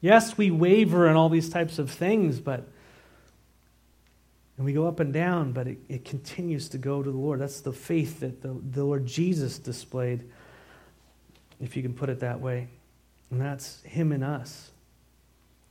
Yes, 0.01 0.37
we 0.37 0.51
waver 0.51 1.09
in 1.09 1.17
all 1.17 1.29
these 1.29 1.49
types 1.49 1.79
of 1.79 1.91
things, 1.91 2.41
but 2.41 2.69
and 4.57 4.65
we 4.65 4.73
go 4.73 4.87
up 4.87 5.01
and 5.01 5.13
down, 5.13 5.53
but 5.53 5.67
it, 5.67 5.79
it 5.89 6.05
continues 6.05 6.71
to 6.71 6.79
go 6.79 7.03
to 7.03 7.11
the 7.11 7.17
Lord. 7.17 7.41
That's 7.41 7.61
the 7.61 7.75
faith 7.75 8.21
that 8.21 8.41
the, 8.41 8.57
the 8.71 8.85
Lord 8.85 9.05
Jesus 9.05 9.59
displayed, 9.59 10.25
if 11.61 11.77
you 11.77 11.83
can 11.83 11.93
put 11.93 12.09
it 12.09 12.21
that 12.21 12.41
way. 12.41 12.69
And 13.31 13.41
that's 13.41 13.83
Him 13.83 14.13
in 14.13 14.23
us. 14.23 14.71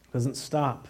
It 0.03 0.13
Doesn't 0.13 0.35
stop. 0.35 0.87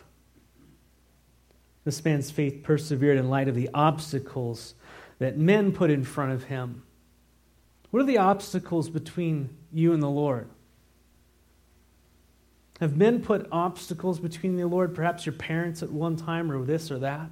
This 1.85 2.03
man's 2.03 2.31
faith 2.31 2.63
persevered 2.63 3.17
in 3.17 3.29
light 3.29 3.47
of 3.47 3.55
the 3.55 3.69
obstacles 3.73 4.73
that 5.19 5.37
men 5.37 5.71
put 5.71 5.89
in 5.89 6.03
front 6.03 6.31
of 6.33 6.45
him. 6.45 6.83
What 7.91 8.01
are 8.01 8.05
the 8.05 8.17
obstacles 8.17 8.89
between 8.89 9.55
you 9.71 9.93
and 9.93 10.03
the 10.03 10.09
Lord? 10.09 10.49
Have 12.79 12.97
men 12.97 13.21
put 13.21 13.47
obstacles 13.51 14.19
between 14.19 14.57
the 14.57 14.65
Lord? 14.65 14.93
Perhaps 14.93 15.25
your 15.25 15.33
parents 15.33 15.81
at 15.81 15.91
one 15.91 16.17
time, 16.17 16.51
or 16.51 16.63
this 16.65 16.91
or 16.91 16.99
that? 16.99 17.29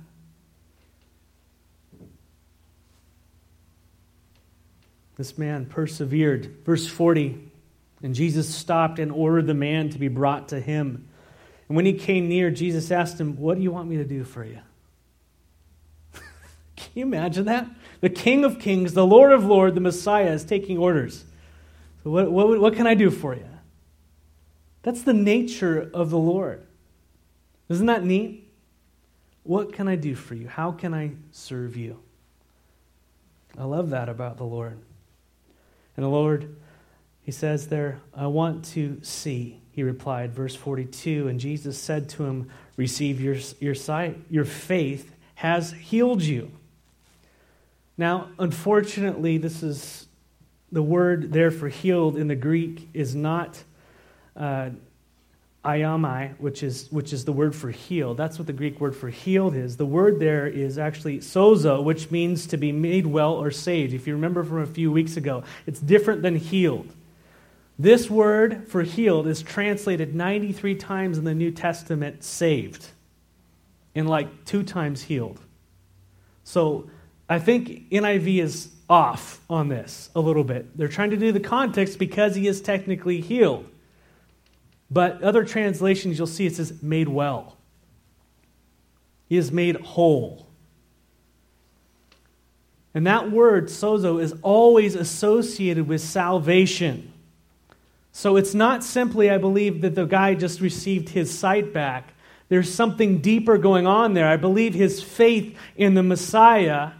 This 5.18 5.38
man 5.38 5.66
persevered. 5.66 6.64
Verse 6.66 6.88
40 6.88 7.52
And 8.02 8.16
Jesus 8.16 8.54
stopped 8.54 9.00
and 9.00 9.12
ordered 9.12 9.48
the 9.48 9.54
man 9.54 9.90
to 9.90 10.00
be 10.00 10.08
brought 10.08 10.50
to 10.50 10.60
him. 10.60 11.08
And 11.68 11.76
when 11.76 11.86
he 11.86 11.94
came 11.94 12.30
near, 12.30 12.50
Jesus 12.50 12.90
asked 12.92 13.20
him, 13.20 13.38
What 13.38 13.58
do 13.58 13.64
you 13.64 13.72
want 13.72 13.90
me 13.90 13.98
to 13.98 14.06
do 14.06 14.24
for 14.24 14.46
you? 14.46 14.60
Can 16.76 16.90
you 16.94 17.04
imagine 17.04 17.46
that? 17.46 17.68
The 18.00 18.10
King 18.10 18.46
of 18.46 18.60
Kings, 18.60 18.94
the 18.94 19.06
Lord 19.06 19.32
of 19.32 19.46
Lords, 19.46 19.76
the 19.76 19.82
Messiah 19.82 20.32
is 20.32 20.44
taking 20.44 20.78
orders. 20.78 21.26
So, 22.04 22.12
what, 22.12 22.32
what, 22.32 22.60
what 22.60 22.76
can 22.76 22.86
I 22.86 22.96
do 22.96 23.10
for 23.10 23.34
you? 23.34 23.46
That's 24.84 25.02
the 25.02 25.14
nature 25.14 25.90
of 25.94 26.10
the 26.10 26.18
Lord. 26.18 26.66
Isn't 27.70 27.88
that 27.88 28.04
neat? 28.04 28.48
What 29.44 29.74
can 29.74 29.88
I 29.88 29.96
do 29.96 30.16
for 30.16 30.36
you? 30.36 30.48
How 30.48 30.72
can 30.72 30.94
I 30.94 31.12
serve 31.32 31.76
you? 31.76 32.00
I 33.58 33.64
love 33.64 33.90
that 33.90 34.10
about 34.10 34.38
the 34.38 34.44
Lord. 34.44 34.78
And 35.96 36.04
the 36.04 36.10
Lord, 36.10 36.56
he 37.22 37.32
says 37.32 37.68
there, 37.68 38.00
I 38.16 38.28
want 38.28 38.66
to 38.66 39.00
see, 39.04 39.62
he 39.72 39.84
replied, 39.84 40.34
verse 40.34 40.56
42. 40.56 41.28
And 41.28 41.40
Jesus 41.40 41.78
said 41.78 42.10
to 42.10 42.26
him, 42.26 42.50
Receive 42.76 43.22
your, 43.22 43.38
your 43.60 43.76
sight. 43.76 44.20
Your 44.30 44.46
faith 44.46 45.14
has 45.36 45.72
healed 45.72 46.24
you. 46.24 46.52
Now, 47.98 48.30
unfortunately, 48.40 49.38
this 49.38 49.62
is 49.62 50.08
the 50.72 50.82
word 50.82 51.32
there 51.32 51.52
for 51.52 51.70
healed 51.70 52.18
in 52.18 52.28
the 52.28 52.36
Greek 52.36 52.90
is 52.94 53.14
not 53.14 53.64
uh, 54.36 54.70
iaomai, 55.64 56.38
which 56.40 56.62
is, 56.62 56.92
which 56.92 57.14
is 57.14 57.24
the 57.26 57.32
word 57.32 57.56
for 57.56 57.72
healed. 57.72 58.18
That's 58.18 58.38
what 58.38 58.48
the 58.48 58.54
Greek 58.54 58.82
word 58.82 58.96
for 58.96 59.10
healed 59.10 59.56
is. 59.56 59.78
The 59.78 59.86
word 59.86 60.20
there 60.20 60.46
is 60.46 60.78
actually 60.78 61.20
sozo, 61.20 61.84
which 61.84 62.12
means 62.12 62.48
to 62.48 62.58
be 62.58 62.72
made 62.72 63.06
well 63.06 63.34
or 63.34 63.50
saved. 63.50 63.94
If 63.94 64.06
you 64.06 64.14
remember 64.14 64.44
from 64.44 64.62
a 64.62 64.66
few 64.66 64.92
weeks 64.92 65.16
ago, 65.16 65.44
it's 65.66 65.80
different 65.80 66.22
than 66.22 66.36
healed. 66.36 66.92
This 67.80 68.10
word 68.10 68.68
for 68.68 68.84
healed 68.84 69.26
is 69.26 69.42
translated 69.42 70.14
93 70.14 70.76
times 70.76 71.18
in 71.18 71.24
the 71.24 71.34
New 71.34 71.50
Testament 71.50 72.24
saved, 72.24 72.88
and 73.96 74.08
like 74.10 74.46
two 74.46 74.64
times 74.64 75.04
healed. 75.04 75.40
So 76.44 76.90
I 77.30 77.40
think 77.40 77.90
NIV 77.90 78.42
is 78.42 78.70
off 78.90 79.42
on 79.50 79.70
this 79.70 80.10
a 80.14 80.20
little 80.20 80.44
bit. 80.44 80.78
They're 80.78 80.88
trying 80.88 81.12
to 81.12 81.18
do 81.18 81.32
the 81.32 81.40
context 81.40 81.98
because 81.98 82.36
he 82.36 82.48
is 82.48 82.62
technically 82.62 83.22
healed. 83.22 83.68
But 84.94 85.24
other 85.24 85.44
translations, 85.44 86.20
you'll 86.20 86.28
see 86.28 86.46
it 86.46 86.56
says 86.56 86.84
made 86.84 87.08
well. 87.08 87.58
He 89.28 89.38
is 89.38 89.52
made 89.52 89.78
whole. 89.78 90.46
And 92.94 93.08
that 93.08 93.32
word, 93.32 93.70
sozo, 93.70 94.22
is 94.22 94.36
always 94.44 94.94
associated 94.94 95.88
with 95.88 96.00
salvation. 96.02 97.12
So 98.12 98.36
it's 98.36 98.54
not 98.54 98.84
simply, 98.84 99.32
I 99.32 99.40
believe, 99.40 99.82
that 99.82 99.96
the 99.96 100.06
guy 100.06 100.36
just 100.36 100.62
received 100.62 101.10
his 101.10 101.36
sight 101.36 101.74
back. 101.74 102.14
There's 102.50 102.72
something 102.72 103.18
deeper 103.18 103.58
going 103.58 103.88
on 103.88 104.14
there. 104.14 104.28
I 104.28 104.38
believe 104.38 104.76
his 104.76 105.02
faith 105.02 105.58
in 105.76 105.96
the 105.96 106.04
Messiah 106.04 106.92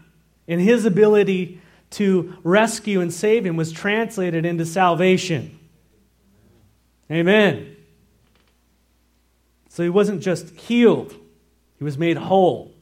and 0.48 0.60
his 0.60 0.84
ability 0.84 1.60
to 1.90 2.36
rescue 2.42 3.00
and 3.00 3.14
save 3.14 3.46
him 3.46 3.56
was 3.56 3.70
translated 3.70 4.44
into 4.44 4.66
salvation. 4.66 5.56
Amen. 7.08 7.73
So 9.74 9.82
he 9.82 9.88
wasn't 9.88 10.22
just 10.22 10.50
healed, 10.50 11.16
he 11.78 11.82
was 11.82 11.98
made 11.98 12.16
whole. 12.16 12.72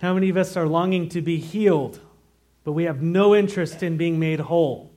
How 0.00 0.14
many 0.14 0.28
of 0.28 0.36
us 0.36 0.56
are 0.56 0.68
longing 0.68 1.08
to 1.08 1.20
be 1.20 1.38
healed, 1.38 1.98
but 2.62 2.70
we 2.70 2.84
have 2.84 3.02
no 3.02 3.34
interest 3.34 3.82
in 3.82 3.96
being 3.96 4.20
made 4.20 4.38
whole? 4.38 4.92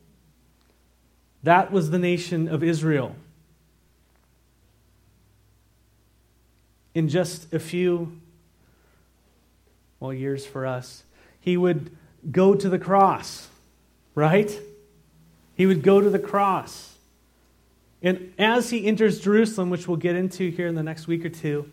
That 1.41 1.71
was 1.71 1.89
the 1.89 1.97
nation 1.97 2.47
of 2.47 2.63
Israel. 2.63 3.15
In 6.93 7.09
just 7.09 7.51
a 7.51 7.59
few, 7.59 8.21
well, 9.99 10.13
years 10.13 10.45
for 10.45 10.67
us, 10.67 11.01
he 11.41 11.57
would 11.57 11.89
go 12.31 12.53
to 12.53 12.69
the 12.69 12.77
cross, 12.77 13.47
right? 14.13 14.55
He 15.55 15.65
would 15.65 15.81
go 15.81 15.99
to 15.99 16.11
the 16.11 16.19
cross. 16.19 16.94
And 18.05 18.31
as 18.37 18.69
he 18.69 18.85
enters 18.85 19.19
Jerusalem, 19.19 19.71
which 19.71 19.87
we'll 19.87 19.97
get 19.97 20.15
into 20.15 20.51
here 20.51 20.67
in 20.67 20.75
the 20.75 20.83
next 20.83 21.07
week 21.07 21.25
or 21.25 21.29
two, 21.29 21.71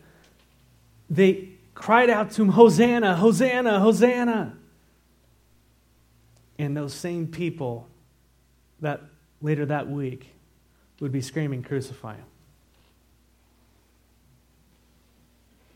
they 1.10 1.50
cried 1.74 2.08
out 2.08 2.30
to 2.32 2.42
him, 2.42 2.48
Hosanna, 2.48 3.14
Hosanna, 3.16 3.78
Hosanna. 3.80 4.56
And 6.58 6.74
those 6.74 6.94
same 6.94 7.26
people 7.26 7.86
that 8.80 9.02
later 9.42 9.66
that 9.66 9.90
week 9.90 10.30
would 11.00 11.12
be 11.12 11.20
screaming, 11.20 11.62
Crucify 11.62 12.14
him. 12.16 12.24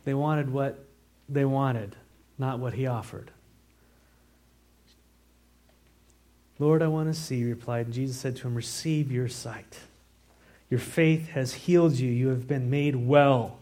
They 0.06 0.14
wanted 0.14 0.50
what 0.50 0.82
they 1.28 1.44
wanted, 1.44 1.96
not 2.38 2.60
what 2.60 2.72
he 2.72 2.86
offered. 2.86 3.30
Lord, 6.58 6.80
I 6.80 6.88
want 6.88 7.12
to 7.12 7.20
see, 7.20 7.44
replied. 7.44 7.92
Jesus 7.92 8.16
said 8.16 8.36
to 8.36 8.46
him, 8.46 8.54
Receive 8.54 9.12
your 9.12 9.28
sight. 9.28 9.80
Your 10.68 10.80
faith 10.80 11.28
has 11.30 11.54
healed 11.54 11.94
you. 11.94 12.10
You 12.10 12.28
have 12.28 12.48
been 12.48 12.70
made 12.70 12.96
well. 12.96 13.58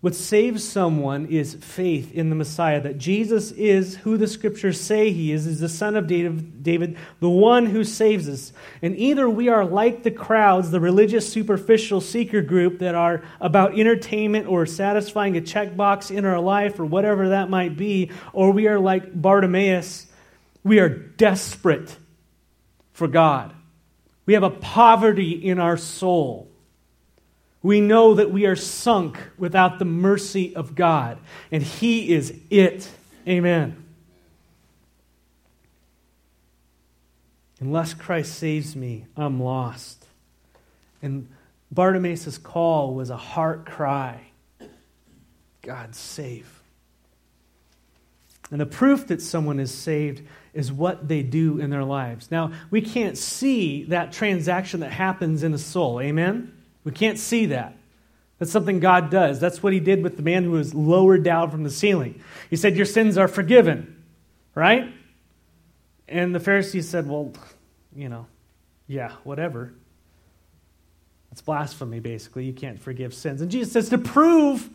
What 0.00 0.14
saves 0.14 0.66
someone 0.66 1.26
is 1.26 1.56
faith 1.56 2.10
in 2.14 2.30
the 2.30 2.34
Messiah, 2.34 2.80
that 2.80 2.96
Jesus 2.96 3.52
is 3.52 3.96
who 3.96 4.16
the 4.16 4.26
scriptures 4.26 4.80
say 4.80 5.12
he 5.12 5.30
is, 5.30 5.46
is 5.46 5.60
the 5.60 5.68
son 5.68 5.94
of 5.94 6.06
David, 6.06 6.96
the 7.20 7.28
one 7.28 7.66
who 7.66 7.84
saves 7.84 8.26
us. 8.26 8.54
And 8.80 8.96
either 8.96 9.28
we 9.28 9.50
are 9.50 9.62
like 9.62 10.02
the 10.02 10.10
crowds, 10.10 10.70
the 10.70 10.80
religious, 10.80 11.30
superficial 11.30 12.00
seeker 12.00 12.40
group 12.40 12.78
that 12.78 12.94
are 12.94 13.22
about 13.42 13.78
entertainment 13.78 14.46
or 14.46 14.64
satisfying 14.64 15.36
a 15.36 15.42
checkbox 15.42 16.10
in 16.10 16.24
our 16.24 16.40
life 16.40 16.80
or 16.80 16.86
whatever 16.86 17.28
that 17.28 17.50
might 17.50 17.76
be, 17.76 18.10
or 18.32 18.52
we 18.52 18.68
are 18.68 18.80
like 18.80 19.20
Bartimaeus, 19.20 20.06
we 20.64 20.78
are 20.78 20.88
desperate 20.88 21.94
for 22.94 23.06
God. 23.06 23.54
We 24.26 24.34
have 24.34 24.42
a 24.42 24.50
poverty 24.50 25.32
in 25.32 25.58
our 25.58 25.76
soul 25.76 26.50
we 27.62 27.80
know 27.80 28.14
that 28.14 28.30
we 28.30 28.46
are 28.46 28.56
sunk 28.56 29.18
without 29.36 29.78
the 29.78 29.84
mercy 29.84 30.54
of 30.56 30.74
God, 30.74 31.18
and 31.52 31.62
He 31.62 32.12
is 32.14 32.34
it. 32.48 32.88
Amen. 33.28 33.84
Unless 37.60 37.94
Christ 37.94 38.34
saves 38.36 38.74
me, 38.74 39.04
I'm 39.16 39.42
lost. 39.42 40.06
And 41.02 41.28
Bartimaeus' 41.70 42.38
call 42.38 42.94
was 42.94 43.10
a 43.10 43.16
heart 43.16 43.66
cry 43.66 44.22
God, 45.62 45.94
save. 45.94 46.59
And 48.50 48.60
the 48.60 48.66
proof 48.66 49.06
that 49.08 49.22
someone 49.22 49.60
is 49.60 49.72
saved 49.72 50.22
is 50.52 50.72
what 50.72 51.06
they 51.06 51.22
do 51.22 51.60
in 51.60 51.70
their 51.70 51.84
lives. 51.84 52.30
Now, 52.30 52.52
we 52.70 52.80
can't 52.80 53.16
see 53.16 53.84
that 53.84 54.12
transaction 54.12 54.80
that 54.80 54.90
happens 54.90 55.42
in 55.42 55.52
the 55.52 55.58
soul. 55.58 56.00
Amen? 56.00 56.52
We 56.82 56.92
can't 56.92 57.18
see 57.18 57.46
that. 57.46 57.76
That's 58.38 58.50
something 58.50 58.80
God 58.80 59.10
does. 59.10 59.38
That's 59.38 59.62
what 59.62 59.72
he 59.72 59.80
did 59.80 60.02
with 60.02 60.16
the 60.16 60.22
man 60.22 60.44
who 60.44 60.52
was 60.52 60.74
lowered 60.74 61.22
down 61.22 61.50
from 61.50 61.62
the 61.62 61.70
ceiling. 61.70 62.22
He 62.48 62.56
said, 62.56 62.74
Your 62.74 62.86
sins 62.86 63.18
are 63.18 63.28
forgiven, 63.28 64.02
right? 64.54 64.92
And 66.08 66.34
the 66.34 66.40
Pharisees 66.40 66.88
said, 66.88 67.06
Well, 67.06 67.32
you 67.94 68.08
know, 68.08 68.26
yeah, 68.86 69.12
whatever. 69.24 69.74
It's 71.30 71.42
blasphemy, 71.42 72.00
basically. 72.00 72.46
You 72.46 72.54
can't 72.54 72.80
forgive 72.80 73.14
sins. 73.14 73.42
And 73.42 73.50
Jesus 73.50 73.72
says, 73.72 73.90
To 73.90 73.98
prove 73.98 74.70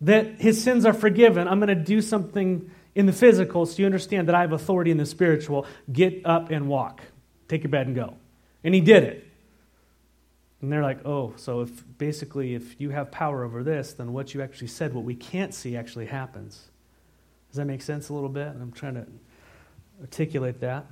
that 0.00 0.40
his 0.40 0.62
sins 0.62 0.86
are 0.86 0.94
forgiven, 0.94 1.48
I'm 1.48 1.58
going 1.58 1.76
to 1.76 1.84
do 1.84 2.00
something 2.00 2.70
in 2.94 3.06
the 3.06 3.12
physical 3.12 3.66
so 3.66 3.78
you 3.78 3.86
understand 3.86 4.28
that 4.28 4.34
I 4.34 4.40
have 4.42 4.52
authority 4.52 4.90
in 4.90 4.98
the 4.98 5.06
spiritual. 5.06 5.66
Get 5.92 6.24
up 6.24 6.50
and 6.50 6.68
walk. 6.68 7.02
Take 7.48 7.62
your 7.62 7.70
bed 7.70 7.86
and 7.86 7.96
go. 7.96 8.14
And 8.64 8.74
he 8.74 8.80
did 8.80 9.02
it. 9.02 9.26
And 10.60 10.70
they're 10.70 10.82
like, 10.82 11.04
oh, 11.04 11.34
so 11.36 11.62
if 11.62 11.84
basically 11.98 12.54
if 12.54 12.80
you 12.80 12.90
have 12.90 13.10
power 13.10 13.42
over 13.42 13.64
this, 13.64 13.94
then 13.94 14.12
what 14.12 14.32
you 14.32 14.42
actually 14.42 14.68
said, 14.68 14.94
what 14.94 15.04
we 15.04 15.16
can't 15.16 15.52
see, 15.52 15.76
actually 15.76 16.06
happens. 16.06 16.68
Does 17.50 17.56
that 17.56 17.64
make 17.64 17.82
sense 17.82 18.08
a 18.08 18.14
little 18.14 18.28
bit? 18.28 18.46
I'm 18.46 18.72
trying 18.72 18.94
to 18.94 19.06
articulate 20.00 20.60
that. 20.60 20.86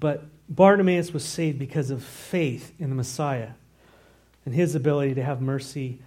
But 0.00 0.24
Bartimaeus 0.48 1.12
was 1.12 1.24
saved 1.24 1.58
because 1.58 1.90
of 1.90 2.02
faith 2.02 2.72
in 2.78 2.88
the 2.88 2.96
Messiah 2.96 3.50
and 4.44 4.54
his 4.54 4.74
ability 4.74 5.14
to 5.14 5.22
have 5.22 5.40
mercy 5.40 6.00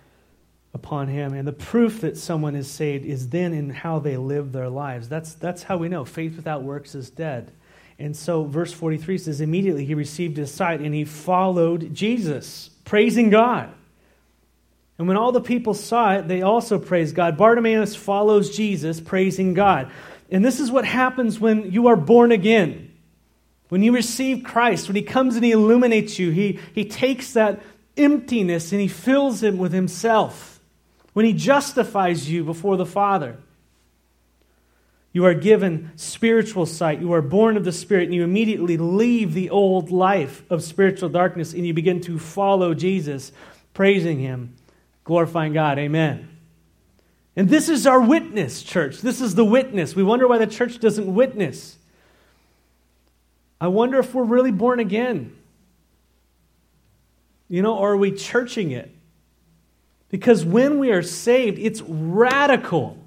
upon 0.75 1.07
him. 1.07 1.33
And 1.33 1.47
the 1.47 1.53
proof 1.53 2.01
that 2.01 2.17
someone 2.17 2.53
is 2.53 2.69
saved 2.69 3.05
is 3.05 3.29
then 3.29 3.53
in 3.53 3.69
how 3.69 3.97
they 3.97 4.17
live 4.17 4.51
their 4.51 4.69
lives. 4.69 5.07
That's, 5.07 5.33
that's 5.33 5.63
how 5.63 5.77
we 5.77 5.87
know 5.87 6.03
faith 6.03 6.35
without 6.35 6.63
works 6.63 6.93
is 6.93 7.09
dead. 7.09 7.51
And 7.97 8.15
so, 8.15 8.43
verse 8.43 8.73
43 8.73 9.17
says, 9.17 9.39
Immediately 9.39 9.85
he 9.85 9.95
received 9.95 10.35
his 10.35 10.51
sight 10.51 10.81
and 10.81 10.93
he 10.93 11.05
followed 11.05 11.93
Jesus, 11.93 12.69
praising 12.83 13.29
God. 13.29 13.73
And 14.97 15.07
when 15.07 15.15
all 15.15 15.31
the 15.31 15.41
people 15.41 15.73
saw 15.73 16.15
it, 16.15 16.27
they 16.27 16.41
also 16.41 16.77
praised 16.77 17.15
God. 17.15 17.37
Bartimaeus 17.37 17.95
follows 17.95 18.55
Jesus, 18.55 18.99
praising 18.99 19.53
God. 19.53 19.89
And 20.29 20.43
this 20.43 20.59
is 20.59 20.71
what 20.71 20.83
happens 20.83 21.39
when 21.39 21.71
you 21.71 21.87
are 21.87 21.95
born 21.95 22.33
again. 22.33 22.91
When 23.69 23.81
you 23.81 23.93
receive 23.93 24.43
Christ, 24.43 24.89
when 24.89 24.95
he 24.97 25.01
comes 25.01 25.35
and 25.35 25.45
he 25.45 25.51
illuminates 25.51 26.19
you, 26.19 26.31
he, 26.31 26.59
he 26.73 26.83
takes 26.83 27.33
that 27.33 27.61
emptiness 27.95 28.73
and 28.73 28.81
he 28.81 28.89
fills 28.89 29.41
it 29.41 29.55
with 29.55 29.71
himself. 29.71 30.54
When 31.15 31.23
he 31.23 31.31
justifies 31.31 32.29
you 32.29 32.43
before 32.43 32.75
the 32.75 32.85
Father. 32.85 33.37
You 35.13 35.23
are 35.23 35.33
given 35.33 35.93
spiritual 35.95 36.65
sight. 36.65 36.99
You 36.99 37.13
are 37.13 37.21
born 37.21 37.55
of 37.55 37.63
the 37.63 37.71
Spirit, 37.71 38.03
and 38.03 38.13
you 38.13 38.25
immediately 38.25 38.75
leave 38.75 39.33
the 39.33 39.49
old 39.49 39.91
life 39.91 40.43
of 40.49 40.61
spiritual 40.61 41.07
darkness 41.07 41.53
and 41.53 41.65
you 41.65 41.73
begin 41.73 42.01
to 42.01 42.19
follow 42.19 42.73
Jesus, 42.73 43.31
praising 43.73 44.19
Him, 44.19 44.55
glorifying 45.05 45.53
God. 45.53 45.79
Amen. 45.79 46.27
And 47.37 47.47
this 47.47 47.69
is 47.69 47.87
our 47.87 48.01
witness, 48.01 48.61
church. 48.61 48.99
This 48.99 49.21
is 49.21 49.35
the 49.35 49.45
witness. 49.45 49.95
We 49.95 50.03
wonder 50.03 50.27
why 50.27 50.37
the 50.37 50.47
church 50.47 50.79
doesn't 50.79 51.15
witness. 51.15 51.77
I 53.61 53.69
wonder 53.69 53.99
if 53.99 54.13
we're 54.13 54.25
really 54.25 54.51
born 54.51 54.81
again. 54.81 55.33
You 57.47 57.61
know, 57.61 57.77
or 57.77 57.93
are 57.93 57.97
we 57.97 58.11
churching 58.11 58.71
it? 58.71 58.91
Because 60.15 60.45
when 60.45 60.79
we 60.79 60.91
are 60.91 61.01
saved, 61.01 61.59
it's 61.59 61.81
radical. 61.81 62.97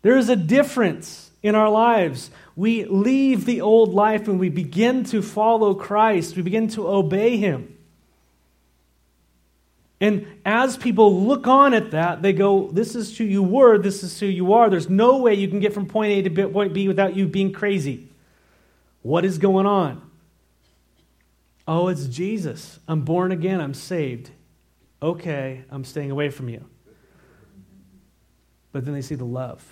There 0.00 0.16
is 0.16 0.30
a 0.30 0.34
difference 0.34 1.30
in 1.42 1.54
our 1.54 1.68
lives. 1.68 2.30
We 2.56 2.86
leave 2.86 3.44
the 3.44 3.60
old 3.60 3.92
life 3.92 4.28
and 4.28 4.40
we 4.40 4.48
begin 4.48 5.04
to 5.04 5.20
follow 5.20 5.74
Christ, 5.74 6.36
we 6.36 6.40
begin 6.40 6.68
to 6.68 6.88
obey 6.88 7.36
Him. 7.36 7.76
And 10.00 10.26
as 10.42 10.78
people 10.78 11.24
look 11.24 11.46
on 11.46 11.74
at 11.74 11.90
that, 11.90 12.22
they 12.22 12.32
go, 12.32 12.70
This 12.70 12.94
is 12.94 13.18
who 13.18 13.24
you 13.24 13.42
were, 13.42 13.76
this 13.76 14.02
is 14.02 14.18
who 14.18 14.24
you 14.24 14.54
are. 14.54 14.70
There's 14.70 14.88
no 14.88 15.18
way 15.18 15.34
you 15.34 15.48
can 15.48 15.60
get 15.60 15.74
from 15.74 15.84
point 15.84 16.12
A 16.12 16.30
to 16.30 16.48
point 16.48 16.72
B 16.72 16.88
without 16.88 17.14
you 17.14 17.28
being 17.28 17.52
crazy. 17.52 18.08
What 19.02 19.26
is 19.26 19.36
going 19.36 19.66
on? 19.66 20.00
Oh, 21.66 21.88
it's 21.88 22.06
Jesus. 22.06 22.78
I'm 22.88 23.02
born 23.02 23.32
again. 23.32 23.60
I'm 23.60 23.74
saved. 23.74 24.30
Okay, 25.02 25.64
I'm 25.70 25.84
staying 25.84 26.10
away 26.10 26.30
from 26.30 26.48
you. 26.48 26.64
But 28.72 28.84
then 28.84 28.94
they 28.94 29.02
see 29.02 29.14
the 29.14 29.24
love. 29.24 29.64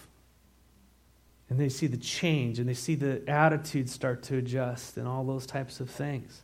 And 1.49 1.61
they 1.61 1.69
see 1.69 1.87
the 1.87 1.97
change 1.97 2.59
and 2.59 2.69
they 2.69 2.75
see 2.75 2.95
the 2.95 3.23
attitude 3.29 3.89
start 3.89 4.23
to 4.25 4.39
adjust 4.39 4.97
and 4.97 5.07
all 5.07 5.25
those 5.25 5.47
types 5.47 5.81
of 5.81 5.91
things. 5.91 6.43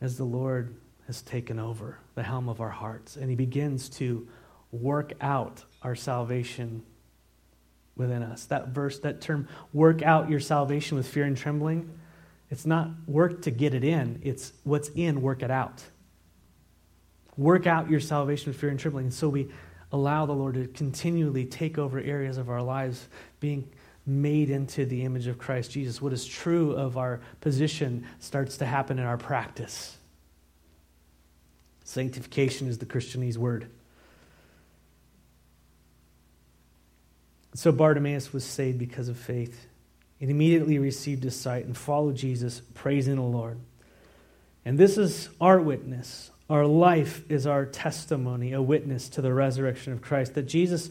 As 0.00 0.16
the 0.16 0.24
Lord 0.24 0.76
has 1.06 1.22
taken 1.22 1.58
over 1.58 1.98
the 2.14 2.22
helm 2.22 2.48
of 2.48 2.60
our 2.60 2.70
hearts 2.70 3.16
and 3.16 3.30
He 3.30 3.36
begins 3.36 3.88
to 3.90 4.28
work 4.70 5.12
out 5.20 5.64
our 5.82 5.96
salvation 5.96 6.82
within 7.96 8.22
us. 8.22 8.44
That 8.46 8.68
verse, 8.68 9.00
that 9.00 9.20
term, 9.20 9.48
work 9.72 10.02
out 10.02 10.30
your 10.30 10.40
salvation 10.40 10.96
with 10.96 11.08
fear 11.08 11.24
and 11.24 11.36
trembling, 11.36 11.90
it's 12.50 12.64
not 12.64 12.90
work 13.06 13.42
to 13.42 13.50
get 13.50 13.74
it 13.74 13.84
in, 13.84 14.20
it's 14.22 14.52
what's 14.62 14.88
in, 14.90 15.20
work 15.20 15.42
it 15.42 15.50
out. 15.50 15.82
Work 17.38 17.66
out 17.66 17.88
your 17.88 18.00
salvation 18.00 18.50
with 18.50 18.60
fear 18.60 18.68
and 18.68 18.78
trembling. 18.78 19.06
And 19.06 19.14
so 19.14 19.30
we 19.30 19.48
allow 19.92 20.26
the 20.26 20.34
Lord 20.34 20.54
to 20.54 20.66
continually 20.66 21.46
take 21.46 21.78
over 21.78 21.98
areas 21.98 22.36
of 22.36 22.50
our 22.50 22.60
lives, 22.60 23.08
being 23.40 23.70
made 24.04 24.50
into 24.50 24.84
the 24.84 25.04
image 25.04 25.26
of 25.26 25.38
Christ 25.38 25.70
Jesus. 25.70 26.02
What 26.02 26.12
is 26.12 26.26
true 26.26 26.72
of 26.72 26.98
our 26.98 27.20
position 27.40 28.06
starts 28.18 28.58
to 28.58 28.66
happen 28.66 28.98
in 28.98 29.04
our 29.04 29.16
practice. 29.16 29.96
Sanctification 31.84 32.68
is 32.68 32.78
the 32.78 32.86
Christianese 32.86 33.36
word. 33.38 33.70
So 37.54 37.72
Bartimaeus 37.72 38.32
was 38.32 38.44
saved 38.44 38.78
because 38.78 39.08
of 39.08 39.16
faith. 39.16 39.66
and 40.20 40.30
immediately 40.30 40.78
received 40.78 41.22
his 41.22 41.36
sight 41.36 41.64
and 41.64 41.76
followed 41.76 42.16
Jesus, 42.16 42.60
praising 42.74 43.16
the 43.16 43.22
Lord. 43.22 43.58
And 44.64 44.78
this 44.78 44.98
is 44.98 45.28
our 45.40 45.60
witness. 45.60 46.30
Our 46.48 46.66
life 46.66 47.22
is 47.30 47.46
our 47.46 47.66
testimony, 47.66 48.52
a 48.52 48.62
witness 48.62 49.08
to 49.10 49.22
the 49.22 49.32
resurrection 49.32 49.92
of 49.92 50.00
Christ. 50.00 50.34
That 50.34 50.44
Jesus, 50.44 50.90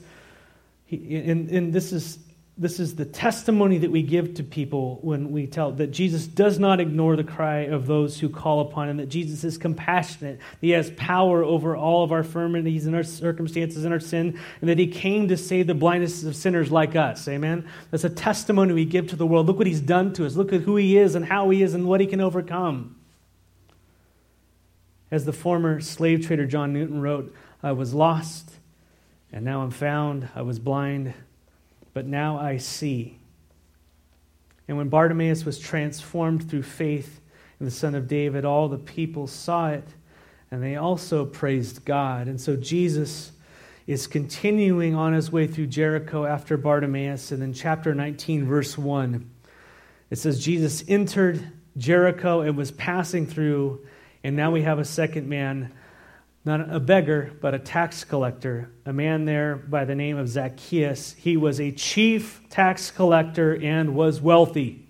he, 0.86 1.18
and, 1.18 1.50
and 1.50 1.74
this 1.74 1.92
is 1.92 2.20
this 2.60 2.80
is 2.80 2.96
the 2.96 3.06
testimony 3.06 3.78
that 3.80 3.92
we 3.92 4.02
give 4.02 4.34
to 4.36 4.44
people 4.44 4.98
when 5.04 5.32
we 5.32 5.46
tell 5.46 5.72
that 5.74 5.92
Jesus 5.92 6.26
does 6.26 6.58
not 6.58 6.80
ignore 6.80 7.16
the 7.16 7.24
cry 7.24 7.60
of 7.60 7.86
those 7.86 8.20
who 8.20 8.30
call 8.30 8.62
upon 8.62 8.90
him, 8.90 8.98
that 8.98 9.10
Jesus 9.10 9.44
is 9.44 9.60
compassionate, 9.60 10.40
he 10.60 10.72
has 10.72 10.90
power 10.92 11.44
over 11.44 11.76
all 11.76 12.04
of 12.04 12.12
our 12.12 12.20
infirmities 12.20 12.88
and 12.88 12.96
our 12.96 13.04
circumstances 13.04 13.86
and 13.86 13.94
our 13.94 14.00
sin, 14.00 14.40
and 14.60 14.70
that 14.70 14.80
he 14.80 14.88
came 14.88 15.28
to 15.28 15.38
save 15.38 15.68
the 15.68 15.76
blindness 15.76 16.24
of 16.24 16.36
sinners 16.36 16.72
like 16.72 16.96
us. 16.96 17.28
Amen? 17.28 17.68
That's 17.92 18.04
a 18.04 18.10
testimony 18.10 18.74
we 18.74 18.86
give 18.86 19.10
to 19.10 19.16
the 19.16 19.28
world. 19.28 19.46
Look 19.46 19.60
what 19.60 19.68
he's 19.68 19.82
done 19.82 20.14
to 20.14 20.26
us. 20.26 20.36
Look 20.36 20.52
at 20.52 20.62
who 20.62 20.78
he 20.78 20.98
is 20.98 21.14
and 21.14 21.26
how 21.26 21.52
he 21.52 21.62
is 21.62 21.76
and 21.76 21.86
what 21.86 22.02
he 22.02 22.08
can 22.08 22.22
overcome. 22.22 22.97
As 25.10 25.26
the 25.26 25.34
former 25.34 25.80
slave 25.80 26.26
trader 26.26 26.46
John 26.46 26.74
Newton 26.74 27.02
wrote, 27.02 27.34
I 27.64 27.72
was 27.72 27.94
lost, 27.94 28.52
and 29.32 29.44
now 29.46 29.62
I'm 29.62 29.72
found. 29.72 30.30
I 30.36 30.42
was 30.42 30.60
blind 30.60 31.14
but 31.98 32.06
now 32.06 32.38
I 32.38 32.58
see. 32.58 33.18
And 34.68 34.78
when 34.78 34.88
Bartimaeus 34.88 35.46
was 35.46 35.58
transformed 35.58 36.48
through 36.48 36.62
faith 36.62 37.22
in 37.60 37.66
the 37.66 37.72
Son 37.72 37.96
of 37.96 38.08
David, 38.08 38.46
all 38.46 38.70
the 38.70 38.78
people 38.78 39.26
saw 39.26 39.70
it, 39.70 39.84
and 40.52 40.62
they 40.62 40.76
also 40.76 41.26
praised 41.26 41.86
God. 41.86 42.28
And 42.28 42.40
so 42.40 42.56
Jesus 42.56 43.32
is 43.88 44.06
continuing 44.06 44.94
on 44.94 45.14
his 45.14 45.32
way 45.32 45.48
through 45.48 45.66
Jericho 45.66 46.24
after 46.24 46.56
Bartimaeus. 46.56 47.32
And 47.32 47.42
in 47.42 47.52
chapter 47.52 47.96
19, 47.96 48.46
verse 48.46 48.78
1, 48.78 49.28
it 50.12 50.18
says, 50.18 50.40
Jesus 50.46 50.84
entered 50.88 51.52
Jericho 51.78 52.42
and 52.42 52.56
was 52.56 52.70
passing 52.70 53.26
through, 53.26 53.88
and 54.28 54.36
now 54.36 54.52
we 54.52 54.62
have 54.62 54.78
a 54.78 54.84
second 54.84 55.30
man 55.30 55.72
not 56.44 56.74
a 56.74 56.82
beggar, 56.82 57.32
but 57.40 57.54
a 57.54 57.60
tax 57.60 58.04
collector, 58.04 58.70
a 58.86 58.92
man 58.92 59.24
there 59.24 59.56
by 59.56 59.86
the 59.86 59.96
name 59.96 60.18
of 60.18 60.28
Zacchaeus. 60.28 61.14
He 61.18 61.38
was 61.38 61.62
a 61.62 61.72
chief 61.72 62.42
tax 62.50 62.92
collector 62.92 63.56
and 63.56 63.96
was 63.96 64.20
wealthy. 64.20 64.86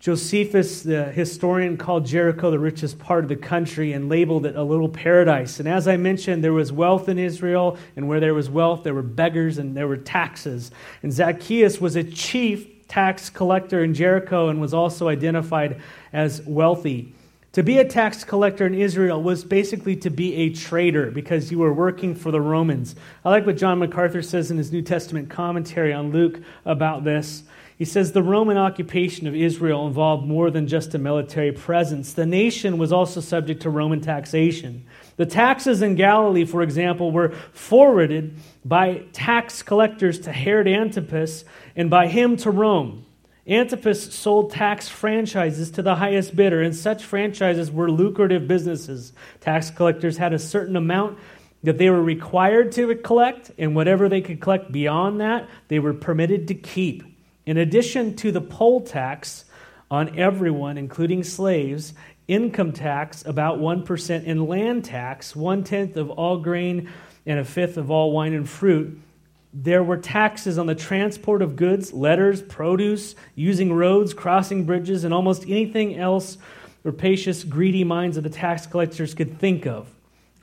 Josephus, 0.00 0.82
the 0.82 1.04
historian, 1.04 1.76
called 1.76 2.04
Jericho 2.04 2.50
the 2.50 2.58
richest 2.58 2.98
part 2.98 3.22
of 3.22 3.28
the 3.28 3.36
country 3.36 3.92
and 3.92 4.08
labeled 4.08 4.44
it 4.44 4.56
a 4.56 4.62
little 4.64 4.88
paradise. 4.88 5.60
And 5.60 5.68
as 5.68 5.86
I 5.86 5.96
mentioned, 5.96 6.42
there 6.42 6.52
was 6.52 6.72
wealth 6.72 7.08
in 7.08 7.16
Israel, 7.16 7.78
and 7.94 8.08
where 8.08 8.18
there 8.18 8.34
was 8.34 8.50
wealth, 8.50 8.82
there 8.82 8.94
were 8.94 9.02
beggars 9.02 9.58
and 9.58 9.76
there 9.76 9.86
were 9.86 9.96
taxes. 9.96 10.72
And 11.04 11.12
Zacchaeus 11.12 11.80
was 11.80 11.94
a 11.94 12.02
chief 12.02 12.88
tax 12.88 13.30
collector 13.30 13.84
in 13.84 13.94
Jericho 13.94 14.48
and 14.48 14.60
was 14.60 14.74
also 14.74 15.06
identified 15.06 15.80
as 16.12 16.42
wealthy. 16.44 17.14
To 17.58 17.64
be 17.64 17.78
a 17.78 17.84
tax 17.84 18.22
collector 18.22 18.66
in 18.66 18.74
Israel 18.74 19.20
was 19.20 19.42
basically 19.42 19.96
to 19.96 20.10
be 20.10 20.32
a 20.32 20.50
traitor 20.50 21.10
because 21.10 21.50
you 21.50 21.58
were 21.58 21.72
working 21.72 22.14
for 22.14 22.30
the 22.30 22.40
Romans. 22.40 22.94
I 23.24 23.30
like 23.30 23.46
what 23.46 23.56
John 23.56 23.80
MacArthur 23.80 24.22
says 24.22 24.52
in 24.52 24.58
his 24.58 24.70
New 24.70 24.80
Testament 24.80 25.28
commentary 25.28 25.92
on 25.92 26.12
Luke 26.12 26.40
about 26.64 27.02
this. 27.02 27.42
He 27.76 27.84
says 27.84 28.12
the 28.12 28.22
Roman 28.22 28.56
occupation 28.58 29.26
of 29.26 29.34
Israel 29.34 29.88
involved 29.88 30.24
more 30.24 30.52
than 30.52 30.68
just 30.68 30.94
a 30.94 30.98
military 30.98 31.50
presence. 31.50 32.12
The 32.12 32.26
nation 32.26 32.78
was 32.78 32.92
also 32.92 33.20
subject 33.20 33.62
to 33.62 33.70
Roman 33.70 34.00
taxation. 34.00 34.86
The 35.16 35.26
taxes 35.26 35.82
in 35.82 35.96
Galilee, 35.96 36.44
for 36.44 36.62
example, 36.62 37.10
were 37.10 37.30
forwarded 37.52 38.36
by 38.64 39.02
tax 39.12 39.64
collectors 39.64 40.20
to 40.20 40.30
Herod 40.30 40.68
Antipas 40.68 41.44
and 41.74 41.90
by 41.90 42.06
him 42.06 42.36
to 42.36 42.52
Rome. 42.52 43.04
Antipas 43.48 44.14
sold 44.14 44.50
tax 44.50 44.88
franchises 44.88 45.70
to 45.72 45.82
the 45.82 45.94
highest 45.94 46.36
bidder, 46.36 46.60
and 46.60 46.76
such 46.76 47.02
franchises 47.02 47.70
were 47.70 47.90
lucrative 47.90 48.46
businesses. 48.46 49.12
Tax 49.40 49.70
collectors 49.70 50.18
had 50.18 50.34
a 50.34 50.38
certain 50.38 50.76
amount 50.76 51.18
that 51.62 51.78
they 51.78 51.88
were 51.88 52.02
required 52.02 52.72
to 52.72 52.94
collect, 52.96 53.50
and 53.56 53.74
whatever 53.74 54.08
they 54.08 54.20
could 54.20 54.40
collect 54.40 54.70
beyond 54.70 55.20
that, 55.20 55.48
they 55.68 55.78
were 55.78 55.94
permitted 55.94 56.48
to 56.48 56.54
keep. 56.54 57.02
In 57.46 57.56
addition 57.56 58.14
to 58.16 58.30
the 58.30 58.42
poll 58.42 58.82
tax 58.82 59.46
on 59.90 60.18
everyone, 60.18 60.76
including 60.76 61.24
slaves, 61.24 61.94
income 62.28 62.72
tax 62.72 63.24
about 63.24 63.58
1%, 63.58 64.22
and 64.26 64.46
land 64.46 64.84
tax, 64.84 65.34
one 65.34 65.64
tenth 65.64 65.96
of 65.96 66.10
all 66.10 66.36
grain 66.36 66.90
and 67.24 67.38
a 67.38 67.44
fifth 67.44 67.78
of 67.78 67.90
all 67.90 68.12
wine 68.12 68.34
and 68.34 68.48
fruit, 68.48 69.00
there 69.62 69.82
were 69.82 69.96
taxes 69.96 70.56
on 70.56 70.66
the 70.66 70.74
transport 70.74 71.42
of 71.42 71.56
goods, 71.56 71.92
letters, 71.92 72.42
produce, 72.42 73.16
using 73.34 73.72
roads, 73.72 74.14
crossing 74.14 74.64
bridges, 74.64 75.02
and 75.02 75.12
almost 75.12 75.42
anything 75.48 75.98
else 75.98 76.38
rapacious, 76.84 77.42
greedy 77.42 77.82
minds 77.82 78.16
of 78.16 78.22
the 78.22 78.30
tax 78.30 78.66
collectors 78.66 79.14
could 79.14 79.38
think 79.40 79.66
of. 79.66 79.88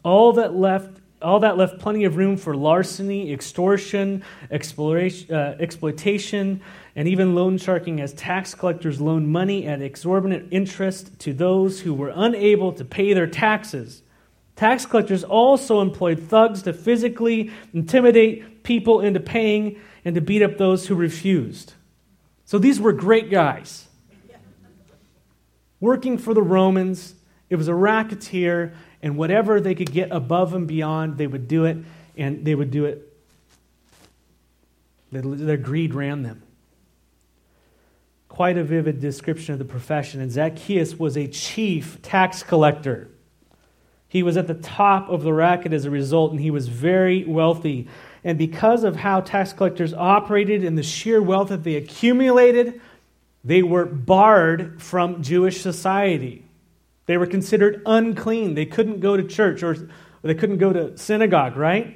All 0.03 0.33
that 0.33 0.53
left 0.53 1.01
all 1.21 1.39
that 1.39 1.57
left 1.57 1.79
plenty 1.79 2.03
of 2.03 2.17
room 2.17 2.37
for 2.37 2.55
larceny, 2.55 3.31
extortion, 3.33 4.21
uh, 4.51 4.55
exploitation, 5.59 6.61
and 6.95 7.07
even 7.07 7.33
loan 7.33 7.57
sharking 7.57 7.99
as 8.01 8.13
tax 8.13 8.53
collectors 8.53 9.01
loaned 9.01 9.27
money 9.27 9.65
at 9.65 9.81
exorbitant 9.81 10.49
interest 10.51 11.17
to 11.19 11.33
those 11.33 11.79
who 11.79 11.95
were 11.95 12.11
unable 12.13 12.73
to 12.73 12.85
pay 12.85 13.13
their 13.13 13.25
taxes. 13.25 14.03
Tax 14.55 14.85
collectors 14.85 15.23
also 15.23 15.81
employed 15.81 16.19
thugs 16.19 16.61
to 16.63 16.73
physically 16.73 17.49
intimidate 17.73 18.43
people 18.65 18.99
into 18.99 19.21
paying 19.21 19.79
and 20.03 20.15
to 20.15 20.21
beat 20.21 20.41
up 20.41 20.57
those 20.57 20.87
who 20.87 20.95
refused. 20.95 21.73
So 22.43 22.57
these 22.57 22.79
were 22.79 22.91
great 22.91 23.31
guys. 23.31 23.87
Working 25.79 26.17
for 26.17 26.33
the 26.33 26.41
Romans, 26.41 27.15
it 27.49 27.55
was 27.55 27.67
a 27.67 27.73
racketeer, 27.73 28.73
and 29.01 29.17
whatever 29.17 29.61
they 29.61 29.75
could 29.75 29.91
get 29.91 30.11
above 30.11 30.53
and 30.53 30.67
beyond, 30.67 31.17
they 31.17 31.27
would 31.27 31.47
do 31.47 31.65
it, 31.65 31.77
and 32.17 32.43
they 32.43 32.55
would 32.55 32.71
do 32.71 32.85
it. 32.85 33.11
Their 35.11 35.57
greed 35.57 35.93
ran 35.93 36.23
them. 36.23 36.41
Quite 38.27 38.57
a 38.57 38.63
vivid 38.63 38.99
description 38.99 39.53
of 39.53 39.59
the 39.59 39.65
profession. 39.65 40.19
And 40.19 40.31
Zacchaeus 40.31 40.99
was 40.99 41.15
a 41.15 41.27
chief 41.27 42.01
tax 42.01 42.43
collector. 42.43 43.09
He 44.07 44.23
was 44.23 44.37
at 44.37 44.47
the 44.47 44.55
top 44.55 45.09
of 45.09 45.23
the 45.23 45.33
racket 45.33 45.73
as 45.73 45.85
a 45.85 45.89
result, 45.89 46.31
and 46.31 46.39
he 46.39 46.51
was 46.51 46.67
very 46.67 47.25
wealthy. 47.25 47.87
And 48.25 48.39
because 48.39 48.83
of 48.83 48.95
how 48.95 49.21
tax 49.21 49.53
collectors 49.53 49.93
operated 49.93 50.63
and 50.63 50.75
the 50.75 50.83
sheer 50.83 51.21
wealth 51.21 51.49
that 51.49 51.63
they 51.63 51.75
accumulated, 51.75 52.81
they 53.43 53.61
were 53.61 53.85
barred 53.85 54.81
from 54.81 55.21
Jewish 55.21 55.61
society. 55.61 56.43
They 57.05 57.17
were 57.17 57.27
considered 57.27 57.83
unclean. 57.85 58.55
They 58.55 58.65
couldn't 58.65 58.99
go 58.99 59.15
to 59.15 59.23
church 59.23 59.61
or 59.61 59.77
they 60.23 60.33
couldn't 60.33 60.57
go 60.57 60.73
to 60.73 60.97
synagogue, 60.97 61.55
right? 61.55 61.95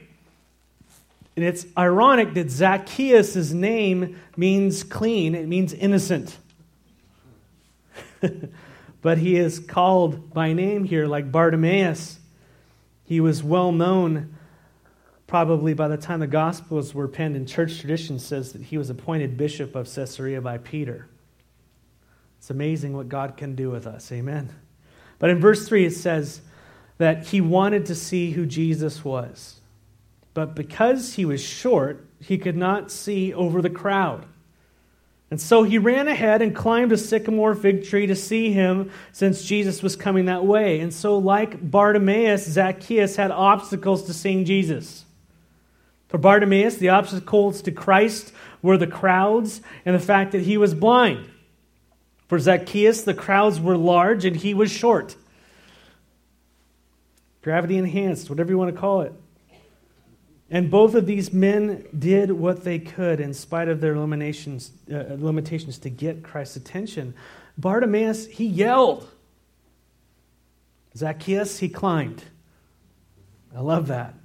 And 1.35 1.43
it's 1.43 1.65
ironic 1.75 2.35
that 2.35 2.51
Zacchaeus' 2.51 3.51
name 3.51 4.19
means 4.37 4.83
clean, 4.83 5.33
it 5.33 5.47
means 5.47 5.73
innocent. 5.73 6.37
but 9.01 9.17
he 9.17 9.35
is 9.35 9.57
called 9.57 10.31
by 10.31 10.53
name 10.53 10.83
here, 10.83 11.07
like 11.07 11.31
Bartimaeus. 11.31 12.19
He 13.05 13.19
was 13.19 13.41
well 13.41 13.71
known, 13.71 14.35
probably 15.29 15.75
by 15.75 15.87
the 15.87 15.95
time 15.95 16.19
the 16.19 16.27
Gospels 16.27 16.95
were 16.95 17.07
penned, 17.07 17.35
and 17.35 17.47
church 17.47 17.79
tradition 17.79 18.17
says 18.17 18.51
that 18.53 18.63
he 18.63 18.79
was 18.79 18.89
appointed 18.89 19.37
bishop 19.37 19.75
of 19.75 19.87
Caesarea 19.93 20.41
by 20.41 20.57
Peter. 20.57 21.07
It's 22.39 22.49
amazing 22.49 22.93
what 22.93 23.09
God 23.09 23.37
can 23.37 23.53
do 23.53 23.69
with 23.69 23.85
us. 23.85 24.11
Amen. 24.11 24.49
But 25.19 25.29
in 25.29 25.39
verse 25.39 25.67
3, 25.67 25.85
it 25.85 25.93
says 25.93 26.41
that 26.97 27.27
he 27.27 27.41
wanted 27.41 27.85
to 27.85 27.95
see 27.95 28.31
who 28.31 28.47
Jesus 28.47 29.05
was. 29.05 29.59
But 30.33 30.55
because 30.55 31.13
he 31.13 31.25
was 31.25 31.43
short, 31.43 32.07
he 32.19 32.39
could 32.39 32.57
not 32.57 32.89
see 32.89 33.31
over 33.31 33.61
the 33.61 33.69
crowd. 33.69 34.25
And 35.29 35.39
so 35.39 35.61
he 35.61 35.77
ran 35.77 36.07
ahead 36.07 36.41
and 36.41 36.55
climbed 36.55 36.91
a 36.91 36.97
sycamore 36.97 37.53
fig 37.53 37.85
tree 37.85 38.07
to 38.07 38.15
see 38.15 38.51
him 38.51 38.89
since 39.11 39.43
Jesus 39.43 39.83
was 39.83 39.95
coming 39.95 40.25
that 40.25 40.43
way. 40.43 40.79
And 40.79 40.91
so, 40.91 41.19
like 41.19 41.69
Bartimaeus, 41.69 42.47
Zacchaeus 42.47 43.15
had 43.15 43.29
obstacles 43.29 44.05
to 44.05 44.13
seeing 44.13 44.43
Jesus. 44.43 45.05
For 46.09 46.17
Bartimaeus, 46.17 46.75
the 46.77 46.89
obstacles 46.89 47.61
to 47.61 47.71
Christ 47.71 48.33
were 48.61 48.77
the 48.77 48.87
crowds 48.87 49.61
and 49.85 49.95
the 49.95 49.99
fact 49.99 50.33
that 50.33 50.41
he 50.41 50.57
was 50.57 50.73
blind. 50.73 51.29
For 52.27 52.39
Zacchaeus, 52.39 53.03
the 53.03 53.13
crowds 53.13 53.59
were 53.59 53.77
large 53.77 54.25
and 54.25 54.35
he 54.35 54.53
was 54.53 54.71
short. 54.71 55.15
Gravity 57.41 57.77
enhanced, 57.77 58.29
whatever 58.29 58.51
you 58.51 58.57
want 58.57 58.73
to 58.73 58.79
call 58.79 59.01
it. 59.01 59.13
And 60.51 60.71
both 60.71 60.95
of 60.95 61.05
these 61.05 61.31
men 61.31 61.85
did 61.97 62.31
what 62.31 62.63
they 62.63 62.79
could 62.79 63.19
in 63.19 63.33
spite 63.35 63.67
of 63.67 63.81
their 63.81 63.97
limitations, 63.97 64.71
uh, 64.91 65.15
limitations 65.17 65.77
to 65.79 65.91
get 65.91 66.23
Christ's 66.23 66.55
attention. 66.55 67.13
Bartimaeus, 67.57 68.25
he 68.25 68.45
yelled. 68.45 69.07
Zacchaeus, 70.97 71.59
he 71.59 71.69
climbed. 71.69 72.23
I 73.55 73.61
love 73.61 73.87
that. 73.87 74.15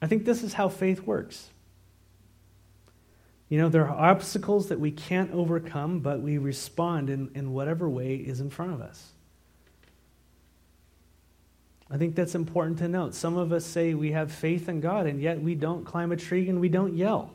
I 0.00 0.06
think 0.06 0.24
this 0.24 0.42
is 0.42 0.52
how 0.54 0.68
faith 0.68 1.02
works. 1.02 1.50
You 3.48 3.58
know, 3.58 3.68
there 3.68 3.88
are 3.88 4.10
obstacles 4.10 4.68
that 4.68 4.80
we 4.80 4.90
can't 4.90 5.30
overcome, 5.32 6.00
but 6.00 6.20
we 6.20 6.38
respond 6.38 7.10
in, 7.10 7.30
in 7.34 7.52
whatever 7.52 7.88
way 7.88 8.16
is 8.16 8.40
in 8.40 8.50
front 8.50 8.72
of 8.72 8.80
us. 8.80 9.12
I 11.88 11.96
think 11.96 12.16
that's 12.16 12.34
important 12.34 12.78
to 12.78 12.88
note. 12.88 13.14
Some 13.14 13.36
of 13.36 13.52
us 13.52 13.64
say 13.64 13.94
we 13.94 14.10
have 14.12 14.32
faith 14.32 14.68
in 14.68 14.80
God, 14.80 15.06
and 15.06 15.20
yet 15.20 15.40
we 15.40 15.54
don't 15.54 15.84
climb 15.84 16.10
a 16.10 16.16
tree 16.16 16.48
and 16.48 16.60
we 16.60 16.68
don't 16.68 16.96
yell. 16.96 17.30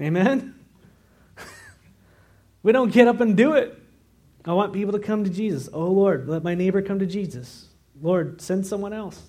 Amen? 0.00 0.58
we 2.64 2.72
don't 2.72 2.92
get 2.92 3.06
up 3.06 3.20
and 3.20 3.36
do 3.36 3.54
it. 3.54 3.80
I 4.44 4.52
want 4.52 4.72
people 4.72 4.92
to 4.92 4.98
come 4.98 5.22
to 5.22 5.30
Jesus. 5.30 5.68
Oh, 5.72 5.86
Lord, 5.90 6.28
let 6.28 6.42
my 6.42 6.56
neighbor 6.56 6.82
come 6.82 6.98
to 6.98 7.06
Jesus. 7.06 7.68
Lord, 8.00 8.40
send 8.40 8.66
someone 8.66 8.92
else. 8.92 9.22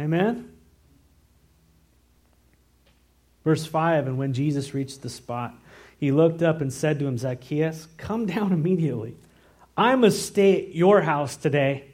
Amen? 0.00 0.52
Verse 3.44 3.66
5 3.66 4.06
And 4.06 4.18
when 4.18 4.32
Jesus 4.32 4.74
reached 4.74 5.02
the 5.02 5.10
spot, 5.10 5.54
he 5.98 6.10
looked 6.10 6.42
up 6.42 6.60
and 6.60 6.72
said 6.72 6.98
to 6.98 7.06
him, 7.06 7.18
Zacchaeus, 7.18 7.88
come 7.96 8.26
down 8.26 8.52
immediately. 8.52 9.16
I 9.76 9.94
must 9.96 10.26
stay 10.26 10.66
at 10.66 10.74
your 10.74 11.00
house 11.02 11.36
today. 11.36 11.84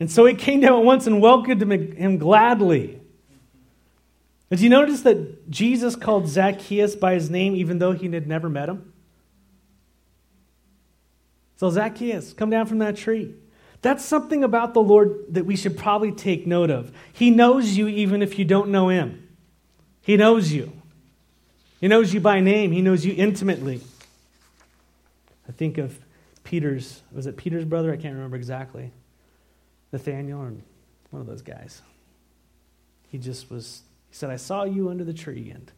And 0.00 0.10
so 0.10 0.24
he 0.24 0.34
came 0.34 0.60
down 0.60 0.78
at 0.78 0.84
once 0.84 1.06
and 1.06 1.20
welcomed 1.20 1.62
him 1.62 2.18
gladly. 2.18 3.00
Did 4.50 4.60
you 4.60 4.68
notice 4.68 5.02
that 5.02 5.50
Jesus 5.50 5.96
called 5.96 6.28
Zacchaeus 6.28 6.94
by 6.96 7.14
his 7.14 7.30
name 7.30 7.56
even 7.56 7.78
though 7.78 7.92
he 7.92 8.08
had 8.08 8.26
never 8.26 8.48
met 8.48 8.68
him? 8.68 8.92
So, 11.56 11.70
Zacchaeus, 11.70 12.32
come 12.32 12.50
down 12.50 12.66
from 12.66 12.78
that 12.78 12.96
tree. 12.96 13.34
That's 13.84 14.02
something 14.02 14.42
about 14.42 14.72
the 14.72 14.80
Lord 14.80 15.26
that 15.34 15.44
we 15.44 15.56
should 15.56 15.76
probably 15.76 16.10
take 16.10 16.46
note 16.46 16.70
of. 16.70 16.90
He 17.12 17.30
knows 17.30 17.76
you 17.76 17.86
even 17.86 18.22
if 18.22 18.38
you 18.38 18.46
don't 18.46 18.70
know 18.70 18.88
him. 18.88 19.28
He 20.00 20.16
knows 20.16 20.50
you. 20.50 20.72
He 21.82 21.88
knows 21.88 22.14
you 22.14 22.20
by 22.20 22.40
name, 22.40 22.72
he 22.72 22.80
knows 22.80 23.04
you 23.04 23.14
intimately. 23.14 23.82
I 25.46 25.52
think 25.52 25.76
of 25.76 25.98
Peter's, 26.44 27.02
was 27.12 27.26
it 27.26 27.36
Peter's 27.36 27.66
brother? 27.66 27.92
I 27.92 27.98
can't 27.98 28.14
remember 28.14 28.36
exactly. 28.36 28.90
Nathaniel 29.92 30.40
or 30.40 30.54
one 31.10 31.20
of 31.20 31.26
those 31.26 31.42
guys. 31.42 31.82
He 33.10 33.18
just 33.18 33.50
was, 33.50 33.82
he 34.08 34.14
said, 34.14 34.30
I 34.30 34.36
saw 34.36 34.64
you 34.64 34.88
under 34.88 35.04
the 35.04 35.12
tree 35.12 35.50
and 35.50 35.70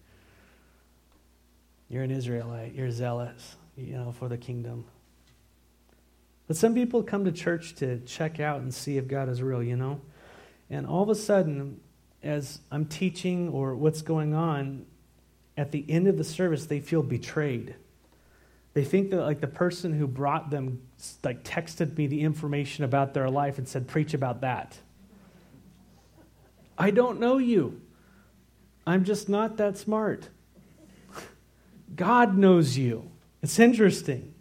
you're 1.88 2.04
an 2.04 2.12
Israelite, 2.12 2.72
you're 2.72 2.92
zealous, 2.92 3.56
you 3.76 3.94
know, 3.94 4.12
for 4.12 4.28
the 4.28 4.38
kingdom. 4.38 4.84
But 6.46 6.56
some 6.56 6.74
people 6.74 7.02
come 7.02 7.24
to 7.24 7.32
church 7.32 7.74
to 7.76 7.98
check 8.00 8.38
out 8.38 8.60
and 8.60 8.72
see 8.72 8.98
if 8.98 9.08
God 9.08 9.28
is 9.28 9.42
real, 9.42 9.62
you 9.62 9.76
know? 9.76 10.00
And 10.70 10.86
all 10.86 11.02
of 11.02 11.08
a 11.08 11.14
sudden, 11.14 11.80
as 12.22 12.60
I'm 12.70 12.86
teaching 12.86 13.48
or 13.48 13.74
what's 13.74 14.02
going 14.02 14.34
on, 14.34 14.86
at 15.56 15.72
the 15.72 15.84
end 15.88 16.06
of 16.06 16.18
the 16.18 16.24
service, 16.24 16.66
they 16.66 16.80
feel 16.80 17.02
betrayed. 17.02 17.74
They 18.74 18.84
think 18.84 19.10
that 19.10 19.22
like 19.22 19.40
the 19.40 19.46
person 19.46 19.94
who 19.98 20.06
brought 20.06 20.50
them 20.50 20.82
like 21.24 21.42
texted 21.44 21.96
me 21.96 22.06
the 22.06 22.20
information 22.20 22.84
about 22.84 23.14
their 23.14 23.30
life 23.30 23.58
and 23.58 23.66
said, 23.66 23.88
preach 23.88 24.12
about 24.12 24.42
that. 24.42 24.76
I 26.76 26.90
don't 26.90 27.18
know 27.18 27.38
you. 27.38 27.80
I'm 28.86 29.04
just 29.04 29.28
not 29.28 29.56
that 29.56 29.78
smart. 29.78 30.28
God 31.96 32.36
knows 32.36 32.76
you. 32.76 33.10
It's 33.42 33.58
interesting. 33.58 34.34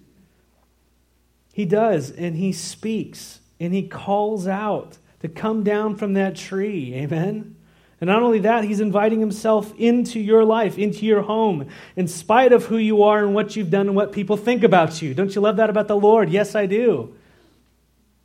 He 1.56 1.64
does, 1.64 2.12
and 2.12 2.36
he 2.36 2.52
speaks, 2.52 3.40
and 3.62 3.74
he 3.74 3.88
calls 3.88 4.46
out 4.46 4.98
to 5.22 5.30
come 5.30 5.64
down 5.64 5.96
from 5.96 6.12
that 6.16 6.36
tree. 6.36 6.94
Amen? 6.96 7.56
And 8.02 8.10
not 8.10 8.22
only 8.22 8.40
that, 8.40 8.66
he's 8.66 8.82
inviting 8.82 9.22
himself 9.22 9.74
into 9.78 10.20
your 10.20 10.44
life, 10.44 10.78
into 10.78 11.06
your 11.06 11.22
home, 11.22 11.70
in 11.96 12.10
spite 12.10 12.52
of 12.52 12.66
who 12.66 12.76
you 12.76 13.04
are 13.04 13.24
and 13.24 13.34
what 13.34 13.56
you've 13.56 13.70
done 13.70 13.88
and 13.88 13.96
what 13.96 14.12
people 14.12 14.36
think 14.36 14.66
about 14.66 15.02
you. 15.02 15.14
Don't 15.14 15.34
you 15.34 15.40
love 15.40 15.56
that 15.56 15.70
about 15.70 15.88
the 15.88 15.96
Lord? 15.96 16.30
Yes, 16.30 16.56
I 16.56 16.66
do. 16.66 17.16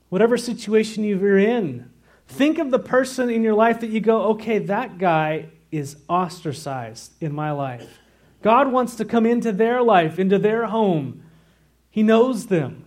Whatever 0.09 0.37
situation 0.37 1.05
you're 1.05 1.39
in, 1.39 1.89
think 2.27 2.59
of 2.59 2.73
the 2.73 2.81
person 2.81 3.31
in 3.31 3.45
your 3.45 3.55
life 3.55 3.79
that 3.79 3.91
you 3.91 4.01
go, 4.01 4.23
okay, 4.31 4.59
that 4.59 4.99
guy 4.99 5.51
is 5.71 5.99
ostracized 6.09 7.13
in 7.21 7.33
my 7.33 7.53
life. 7.53 8.01
God 8.43 8.73
wants 8.73 8.97
to 8.97 9.05
come 9.05 9.25
into 9.25 9.53
their 9.53 9.83
life, 9.83 10.19
into 10.19 10.37
their 10.37 10.67
home. 10.67 11.23
He 11.91 12.03
knows 12.03 12.47
them. 12.47 12.87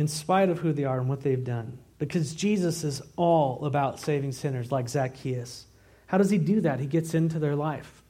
In 0.00 0.08
spite 0.08 0.48
of 0.48 0.60
who 0.60 0.72
they 0.72 0.84
are 0.84 0.98
and 0.98 1.10
what 1.10 1.20
they've 1.20 1.44
done 1.44 1.76
because 1.98 2.34
Jesus 2.34 2.84
is 2.84 3.02
all 3.16 3.66
about 3.66 4.00
saving 4.00 4.32
sinners 4.32 4.72
like 4.72 4.88
Zacchaeus. 4.88 5.66
How 6.06 6.16
does 6.16 6.30
he 6.30 6.38
do 6.38 6.62
that? 6.62 6.80
He 6.80 6.86
gets 6.86 7.12
into 7.12 7.38
their 7.38 7.54
life. 7.54 8.02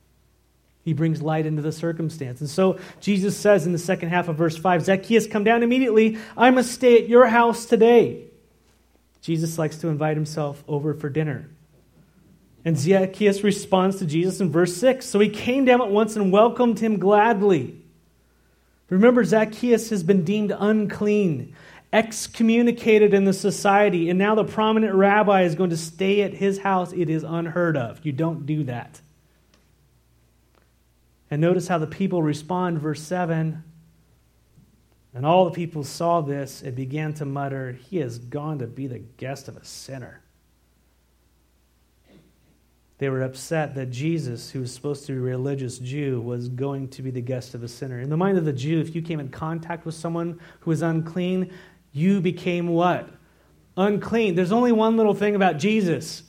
He 0.84 0.92
brings 0.92 1.20
light 1.20 1.46
into 1.46 1.62
the 1.62 1.72
circumstance. 1.72 2.40
And 2.40 2.48
so 2.48 2.78
Jesus 3.00 3.36
says 3.36 3.66
in 3.66 3.72
the 3.72 3.78
second 3.78 4.10
half 4.10 4.28
of 4.28 4.36
verse 4.36 4.56
5 4.56 4.84
Zacchaeus, 4.84 5.26
come 5.26 5.42
down 5.42 5.64
immediately. 5.64 6.16
I 6.36 6.52
must 6.52 6.70
stay 6.70 6.96
at 6.96 7.08
your 7.08 7.26
house 7.26 7.66
today. 7.66 8.22
Jesus 9.20 9.58
likes 9.58 9.78
to 9.78 9.88
invite 9.88 10.16
himself 10.16 10.62
over 10.68 10.94
for 10.94 11.08
dinner. 11.08 11.50
And 12.64 12.78
Zacchaeus 12.78 13.42
responds 13.42 13.96
to 13.96 14.06
Jesus 14.06 14.38
in 14.38 14.52
verse 14.52 14.76
6. 14.76 15.04
So 15.04 15.18
he 15.18 15.28
came 15.28 15.64
down 15.64 15.82
at 15.82 15.90
once 15.90 16.14
and 16.14 16.30
welcomed 16.30 16.78
him 16.78 17.00
gladly. 17.00 17.82
Remember, 18.90 19.24
Zacchaeus 19.24 19.90
has 19.90 20.04
been 20.04 20.22
deemed 20.22 20.52
unclean 20.56 21.56
excommunicated 21.92 23.12
in 23.14 23.24
the 23.24 23.32
society, 23.32 24.10
and 24.10 24.18
now 24.18 24.34
the 24.34 24.44
prominent 24.44 24.94
rabbi 24.94 25.42
is 25.42 25.54
going 25.54 25.70
to 25.70 25.76
stay 25.76 26.22
at 26.22 26.34
his 26.34 26.58
house. 26.58 26.92
It 26.92 27.10
is 27.10 27.24
unheard 27.24 27.76
of. 27.76 28.04
You 28.04 28.12
don't 28.12 28.46
do 28.46 28.64
that. 28.64 29.00
And 31.30 31.40
notice 31.40 31.68
how 31.68 31.78
the 31.78 31.86
people 31.86 32.22
respond, 32.22 32.80
verse 32.80 33.02
7. 33.02 33.62
And 35.14 35.26
all 35.26 35.44
the 35.44 35.50
people 35.50 35.82
saw 35.82 36.20
this 36.20 36.62
and 36.62 36.74
began 36.74 37.14
to 37.14 37.24
mutter, 37.24 37.72
He 37.72 37.98
has 37.98 38.18
gone 38.18 38.60
to 38.60 38.66
be 38.66 38.86
the 38.86 38.98
guest 38.98 39.48
of 39.48 39.56
a 39.56 39.64
sinner. 39.64 40.22
They 42.98 43.08
were 43.08 43.22
upset 43.22 43.74
that 43.76 43.90
Jesus, 43.90 44.50
who 44.50 44.60
was 44.60 44.74
supposed 44.74 45.06
to 45.06 45.12
be 45.12 45.18
a 45.18 45.22
religious 45.22 45.78
Jew, 45.78 46.20
was 46.20 46.50
going 46.50 46.88
to 46.88 47.02
be 47.02 47.10
the 47.10 47.22
guest 47.22 47.54
of 47.54 47.62
a 47.62 47.68
sinner. 47.68 47.98
In 47.98 48.10
the 48.10 48.16
mind 48.16 48.36
of 48.36 48.44
the 48.44 48.52
Jew, 48.52 48.78
if 48.78 48.94
you 48.94 49.00
came 49.00 49.20
in 49.20 49.30
contact 49.30 49.86
with 49.86 49.94
someone 49.94 50.38
who 50.60 50.70
was 50.70 50.82
unclean, 50.82 51.50
you 51.92 52.20
became 52.20 52.68
what? 52.68 53.08
Unclean. 53.76 54.34
There's 54.34 54.52
only 54.52 54.72
one 54.72 54.96
little 54.96 55.14
thing 55.14 55.34
about 55.34 55.58
Jesus 55.58 56.22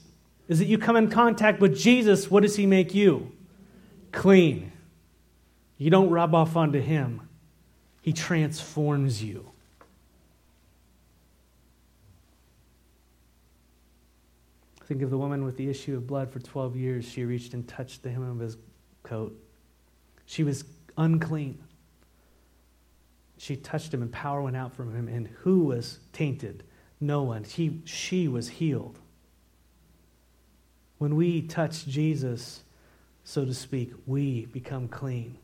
is 0.48 0.58
that 0.58 0.66
you 0.66 0.78
come 0.78 0.96
in 0.96 1.08
contact 1.08 1.60
with 1.60 1.76
Jesus, 1.76 2.30
what 2.30 2.42
does 2.42 2.56
he 2.56 2.66
make 2.66 2.94
you? 2.94 3.32
Clean. 4.10 4.72
You 5.78 5.90
don't 5.90 6.10
rub 6.10 6.34
off 6.34 6.56
onto 6.56 6.80
him. 6.80 7.28
He 8.02 8.12
transforms 8.12 9.22
you. 9.22 9.48
Think 14.84 15.02
of 15.02 15.10
the 15.10 15.16
woman 15.16 15.44
with 15.44 15.56
the 15.56 15.70
issue 15.70 15.96
of 15.96 16.06
blood 16.06 16.30
for 16.30 16.40
12 16.40 16.76
years. 16.76 17.04
She 17.04 17.24
reached 17.24 17.54
and 17.54 17.66
touched 17.66 18.02
the 18.02 18.10
hem 18.10 18.28
of 18.28 18.38
his 18.38 18.56
coat. 19.04 19.34
She 20.26 20.44
was 20.44 20.64
unclean. 20.98 21.62
She 23.42 23.56
touched 23.56 23.92
him, 23.92 24.02
and 24.02 24.12
power 24.12 24.40
went 24.40 24.54
out 24.56 24.72
from 24.72 24.94
him. 24.94 25.08
And 25.08 25.26
who 25.40 25.64
was 25.64 25.98
tainted? 26.12 26.62
No 27.00 27.24
one. 27.24 27.42
He, 27.42 27.80
she 27.84 28.28
was 28.28 28.48
healed. 28.48 29.00
When 30.98 31.16
we 31.16 31.42
touch 31.42 31.84
Jesus, 31.84 32.62
so 33.24 33.44
to 33.44 33.52
speak, 33.52 33.94
we 34.06 34.46
become 34.46 34.86
clean. 34.86 35.38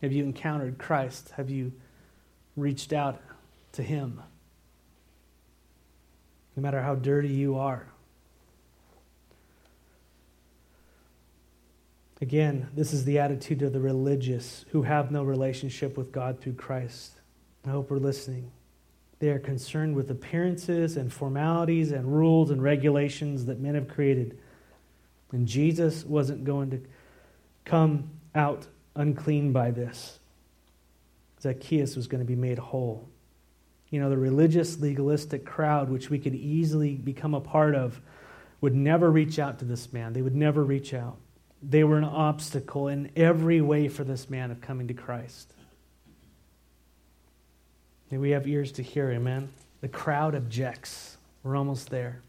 Have 0.00 0.10
you 0.10 0.24
encountered 0.24 0.78
Christ? 0.78 1.30
Have 1.36 1.50
you 1.50 1.70
reached 2.56 2.92
out 2.92 3.22
to 3.74 3.82
Him? 3.84 4.20
No 6.56 6.62
matter 6.64 6.82
how 6.82 6.96
dirty 6.96 7.28
you 7.28 7.58
are. 7.58 7.91
Again, 12.22 12.68
this 12.72 12.92
is 12.92 13.04
the 13.04 13.18
attitude 13.18 13.62
of 13.62 13.72
the 13.72 13.80
religious 13.80 14.64
who 14.70 14.82
have 14.82 15.10
no 15.10 15.24
relationship 15.24 15.96
with 15.96 16.12
God 16.12 16.40
through 16.40 16.52
Christ. 16.52 17.14
I 17.66 17.70
hope 17.70 17.90
we're 17.90 17.96
listening. 17.96 18.52
They 19.18 19.30
are 19.30 19.40
concerned 19.40 19.96
with 19.96 20.08
appearances 20.08 20.96
and 20.96 21.12
formalities 21.12 21.90
and 21.90 22.06
rules 22.06 22.52
and 22.52 22.62
regulations 22.62 23.46
that 23.46 23.58
men 23.58 23.74
have 23.74 23.88
created. 23.88 24.38
And 25.32 25.48
Jesus 25.48 26.04
wasn't 26.04 26.44
going 26.44 26.70
to 26.70 26.80
come 27.64 28.08
out 28.36 28.68
unclean 28.94 29.50
by 29.50 29.72
this. 29.72 30.20
Zacchaeus 31.40 31.96
was 31.96 32.06
going 32.06 32.20
to 32.20 32.24
be 32.24 32.36
made 32.36 32.58
whole. 32.58 33.08
You 33.90 33.98
know, 33.98 34.10
the 34.10 34.16
religious, 34.16 34.78
legalistic 34.78 35.44
crowd, 35.44 35.90
which 35.90 36.08
we 36.08 36.20
could 36.20 36.36
easily 36.36 36.94
become 36.94 37.34
a 37.34 37.40
part 37.40 37.74
of, 37.74 38.00
would 38.60 38.76
never 38.76 39.10
reach 39.10 39.40
out 39.40 39.58
to 39.58 39.64
this 39.64 39.92
man. 39.92 40.12
They 40.12 40.22
would 40.22 40.36
never 40.36 40.62
reach 40.62 40.94
out. 40.94 41.16
They 41.62 41.84
were 41.84 41.96
an 41.96 42.04
obstacle 42.04 42.88
in 42.88 43.10
every 43.14 43.60
way 43.60 43.88
for 43.88 44.04
this 44.04 44.28
man 44.28 44.50
of 44.50 44.60
coming 44.60 44.88
to 44.88 44.94
Christ. 44.94 45.52
May 48.10 48.18
we 48.18 48.30
have 48.30 48.46
ears 48.46 48.72
to 48.72 48.82
hear, 48.82 49.10
amen? 49.10 49.48
The 49.80 49.88
crowd 49.88 50.34
objects. 50.34 51.16
We're 51.42 51.56
almost 51.56 51.90
there. 51.90 52.20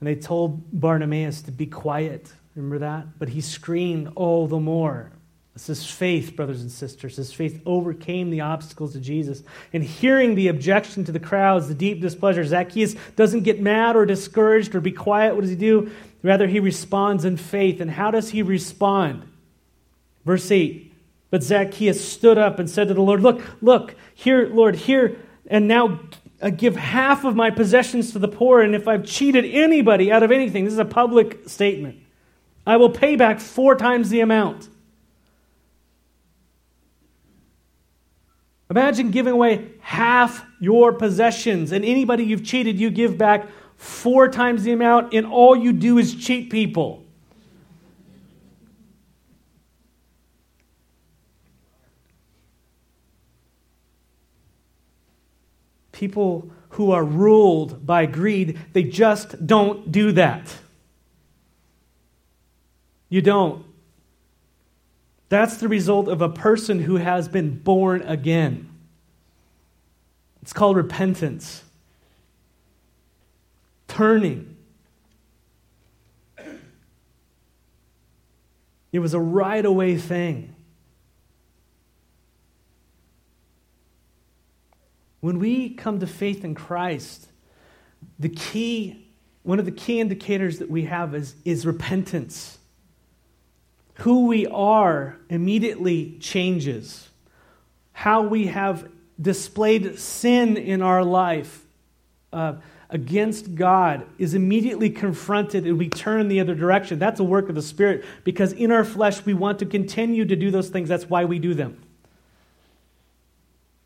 And 0.00 0.06
they 0.06 0.14
told 0.14 0.78
Bartimaeus 0.78 1.42
to 1.42 1.52
be 1.52 1.66
quiet. 1.66 2.32
Remember 2.54 2.78
that? 2.80 3.18
But 3.18 3.30
he 3.30 3.40
screamed 3.40 4.12
all 4.14 4.46
the 4.46 4.60
more. 4.60 5.10
This 5.56 5.70
is 5.70 5.86
faith, 5.86 6.36
brothers 6.36 6.60
and 6.60 6.70
sisters. 6.70 7.16
His 7.16 7.32
faith 7.32 7.62
overcame 7.64 8.28
the 8.28 8.42
obstacles 8.42 8.92
to 8.92 9.00
Jesus. 9.00 9.42
And 9.72 9.82
hearing 9.82 10.34
the 10.34 10.48
objection 10.48 11.02
to 11.04 11.12
the 11.12 11.18
crowds, 11.18 11.66
the 11.66 11.74
deep 11.74 12.02
displeasure, 12.02 12.44
Zacchaeus 12.44 12.94
doesn't 13.16 13.44
get 13.44 13.58
mad 13.58 13.96
or 13.96 14.04
discouraged 14.04 14.74
or 14.74 14.82
be 14.82 14.92
quiet. 14.92 15.34
What 15.34 15.40
does 15.40 15.50
he 15.50 15.56
do? 15.56 15.90
Rather, 16.22 16.46
he 16.46 16.60
responds 16.60 17.24
in 17.24 17.38
faith. 17.38 17.80
And 17.80 17.90
how 17.90 18.10
does 18.10 18.28
he 18.28 18.42
respond? 18.42 19.26
Verse 20.26 20.50
8 20.50 20.92
But 21.30 21.42
Zacchaeus 21.42 22.06
stood 22.06 22.36
up 22.36 22.58
and 22.58 22.68
said 22.68 22.88
to 22.88 22.94
the 22.94 23.00
Lord, 23.00 23.22
Look, 23.22 23.40
look, 23.62 23.94
here, 24.14 24.50
Lord, 24.52 24.76
here, 24.76 25.16
and 25.46 25.66
now 25.66 26.00
I 26.42 26.50
give 26.50 26.76
half 26.76 27.24
of 27.24 27.34
my 27.34 27.50
possessions 27.50 28.12
to 28.12 28.18
the 28.18 28.28
poor, 28.28 28.60
and 28.60 28.74
if 28.74 28.86
I've 28.86 29.06
cheated 29.06 29.46
anybody 29.46 30.12
out 30.12 30.22
of 30.22 30.30
anything, 30.30 30.64
this 30.64 30.74
is 30.74 30.78
a 30.78 30.84
public 30.84 31.48
statement, 31.48 31.98
I 32.66 32.76
will 32.76 32.90
pay 32.90 33.16
back 33.16 33.40
four 33.40 33.74
times 33.74 34.10
the 34.10 34.20
amount. 34.20 34.68
Imagine 38.76 39.10
giving 39.10 39.32
away 39.32 39.70
half 39.80 40.44
your 40.60 40.92
possessions, 40.92 41.72
and 41.72 41.82
anybody 41.82 42.24
you've 42.24 42.44
cheated, 42.44 42.78
you 42.78 42.90
give 42.90 43.16
back 43.16 43.48
four 43.76 44.28
times 44.28 44.64
the 44.64 44.72
amount, 44.72 45.14
and 45.14 45.24
all 45.26 45.56
you 45.56 45.72
do 45.72 45.96
is 45.96 46.14
cheat 46.14 46.50
people. 46.50 47.02
people 55.92 56.50
who 56.70 56.90
are 56.90 57.02
ruled 57.02 57.86
by 57.86 58.04
greed, 58.04 58.58
they 58.74 58.82
just 58.82 59.46
don't 59.46 59.90
do 59.90 60.12
that. 60.12 60.54
You 63.08 63.22
don't. 63.22 63.65
That's 65.28 65.56
the 65.56 65.68
result 65.68 66.08
of 66.08 66.22
a 66.22 66.28
person 66.28 66.80
who 66.80 66.96
has 66.96 67.28
been 67.28 67.58
born 67.58 68.02
again. 68.02 68.70
It's 70.42 70.52
called 70.52 70.76
repentance, 70.76 71.64
turning. 73.88 74.56
It 78.92 79.00
was 79.00 79.12
a 79.12 79.20
right 79.20 79.64
away 79.64 79.96
thing. 79.96 80.54
When 85.20 85.40
we 85.40 85.70
come 85.70 85.98
to 85.98 86.06
faith 86.06 86.44
in 86.44 86.54
Christ, 86.54 87.26
the 88.18 88.28
key, 88.28 89.10
one 89.42 89.58
of 89.58 89.64
the 89.64 89.72
key 89.72 89.98
indicators 89.98 90.60
that 90.60 90.70
we 90.70 90.84
have 90.84 91.14
is, 91.16 91.34
is 91.44 91.66
repentance. 91.66 92.58
Who 94.00 94.26
we 94.26 94.46
are 94.46 95.16
immediately 95.28 96.16
changes. 96.20 97.08
How 97.92 98.22
we 98.22 98.46
have 98.48 98.88
displayed 99.20 99.98
sin 99.98 100.56
in 100.56 100.82
our 100.82 101.02
life 101.02 101.64
uh, 102.32 102.54
against 102.90 103.54
God 103.54 104.06
is 104.18 104.34
immediately 104.34 104.90
confronted 104.90 105.66
and 105.66 105.78
we 105.78 105.88
turn 105.88 106.28
the 106.28 106.40
other 106.40 106.54
direction. 106.54 106.98
That's 106.98 107.20
a 107.20 107.24
work 107.24 107.48
of 107.48 107.54
the 107.54 107.62
Spirit 107.62 108.04
because 108.24 108.52
in 108.52 108.70
our 108.70 108.84
flesh 108.84 109.24
we 109.24 109.34
want 109.34 109.58
to 109.60 109.66
continue 109.66 110.24
to 110.26 110.36
do 110.36 110.50
those 110.50 110.68
things. 110.68 110.88
That's 110.88 111.08
why 111.08 111.24
we 111.24 111.38
do 111.38 111.54
them. 111.54 111.82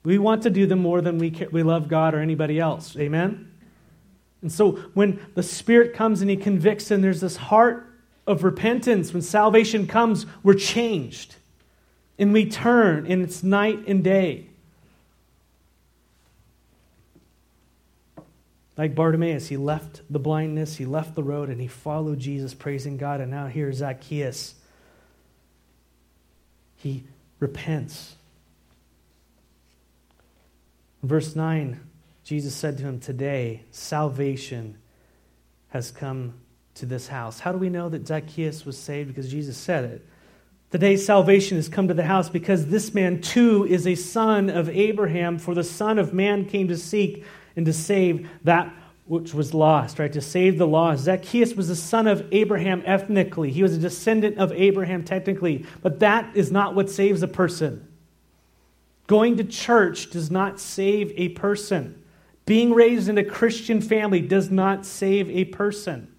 We 0.03 0.18
want 0.18 0.42
to 0.42 0.51
do 0.51 0.66
them 0.66 0.81
more 0.81 1.01
than 1.01 1.18
we, 1.18 1.31
we 1.53 1.62
love 1.62 1.88
God 1.88 2.14
or 2.14 2.20
anybody 2.20 2.59
else. 2.59 2.96
Amen? 2.96 3.53
And 4.42 4.51
so 4.51 4.73
when 4.94 5.25
the 5.35 5.42
Spirit 5.42 5.94
comes 5.94 6.20
and 6.23 6.31
He 6.31 6.37
convicts, 6.37 6.90
and 6.90 7.05
there's 7.05 7.20
this 7.20 7.37
heart 7.37 7.87
of 8.26 8.44
repentance, 8.44 9.12
when 9.12 9.22
salvation 9.22 9.87
comes, 9.87 10.26
we're 10.42 10.54
changed. 10.54 11.37
And 12.18 12.33
we 12.33 12.48
turn, 12.48 13.06
and 13.06 13.22
it's 13.22 13.42
night 13.42 13.87
and 13.87 14.04
day. 14.04 14.46
Like 18.76 18.94
Bartimaeus, 18.94 19.48
he 19.48 19.56
left 19.56 20.00
the 20.09 20.18
blindness, 20.18 20.76
he 20.76 20.87
left 20.87 21.14
the 21.14 21.22
road, 21.22 21.50
and 21.50 21.61
he 21.61 21.66
followed 21.66 22.18
Jesus, 22.18 22.54
praising 22.54 22.96
God. 22.96 23.20
And 23.20 23.30
now 23.30 23.46
here's 23.46 23.76
Zacchaeus. 23.76 24.54
He 26.76 27.04
repents. 27.38 28.14
Verse 31.02 31.35
9, 31.35 31.80
Jesus 32.24 32.54
said 32.54 32.78
to 32.78 32.85
him, 32.85 33.00
Today 33.00 33.64
salvation 33.70 34.78
has 35.68 35.90
come 35.90 36.35
to 36.81 36.87
this 36.87 37.09
house. 37.09 37.40
How 37.40 37.53
do 37.53 37.59
we 37.59 37.71
know 37.71 37.88
that 37.88 38.07
Zacchaeus 38.07 38.66
was 38.66 38.77
saved? 38.77 39.09
Because 39.09 39.31
Jesus 39.31 39.57
said 39.57 39.85
it. 39.85 40.07
Today 40.71 40.97
salvation 40.97 41.57
has 41.57 41.69
come 41.69 41.88
to 41.88 41.95
the 41.95 42.05
house 42.05 42.29
because 42.29 42.66
this 42.66 42.95
man 42.95 43.21
too 43.21 43.66
is 43.66 43.87
a 43.87 43.95
son 43.95 44.51
of 44.51 44.69
Abraham, 44.69 45.38
for 45.38 45.55
the 45.55 45.64
Son 45.64 45.99
of 45.99 46.14
Man 46.14 46.45
came 46.45 46.69
to 46.69 46.77
seek 46.77 47.25
and 47.57 47.66
to 47.66 47.73
save 47.73 48.29
that 48.45 48.73
which 49.07 49.35
was 49.35 49.53
lost, 49.53 49.99
right? 49.99 50.12
To 50.12 50.21
save 50.21 50.57
the 50.57 50.69
lost. 50.69 51.03
Zacchaeus 51.03 51.55
was 51.55 51.69
a 51.69 51.75
son 51.75 52.07
of 52.07 52.25
Abraham 52.31 52.85
ethnically. 52.87 53.51
He 53.51 53.64
was 53.64 53.75
a 53.75 53.79
descendant 53.79 54.38
of 54.38 54.53
Abraham 54.53 55.03
technically, 55.03 55.66
but 55.83 55.99
that 55.99 56.37
is 56.37 56.53
not 56.53 56.77
what 56.77 56.88
saves 56.88 57.23
a 57.25 57.29
person. 57.29 57.88
Going 59.09 59.38
to 59.38 59.45
church 59.45 60.11
does 60.11 60.31
not 60.31 60.61
save 60.61 61.12
a 61.16 61.31
person. 61.31 62.01
Being 62.47 62.73
raised 62.73 63.09
in 63.09 63.19
a 63.19 63.25
Christian 63.25 63.81
family 63.81 64.21
does 64.21 64.51
not 64.51 64.87
save 64.87 65.29
a 65.31 65.47
person. 65.47 66.14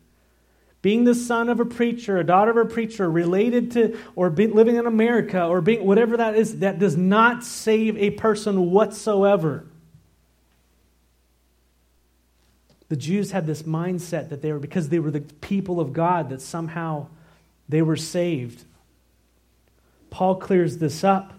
Being 0.81 1.03
the 1.03 1.13
son 1.13 1.49
of 1.49 1.59
a 1.59 1.65
preacher, 1.65 2.17
a 2.17 2.23
daughter 2.23 2.51
of 2.51 2.57
a 2.57 2.65
preacher, 2.65 3.09
related 3.09 3.71
to 3.71 3.97
or 4.15 4.29
living 4.29 4.75
in 4.75 4.87
America 4.87 5.45
or 5.45 5.61
being 5.61 5.85
whatever 5.85 6.17
that 6.17 6.35
is, 6.35 6.59
that 6.59 6.79
does 6.79 6.97
not 6.97 7.43
save 7.43 7.97
a 7.97 8.11
person 8.11 8.71
whatsoever. 8.71 9.65
The 12.89 12.95
Jews 12.95 13.31
had 13.31 13.45
this 13.45 13.63
mindset 13.63 14.29
that 14.29 14.41
they 14.41 14.51
were, 14.51 14.59
because 14.59 14.89
they 14.89 14.99
were 14.99 15.11
the 15.11 15.21
people 15.21 15.79
of 15.79 15.93
God, 15.93 16.29
that 16.29 16.41
somehow 16.41 17.07
they 17.69 17.81
were 17.81 17.95
saved. 17.95 18.65
Paul 20.09 20.35
clears 20.35 20.79
this 20.79 21.03
up 21.03 21.33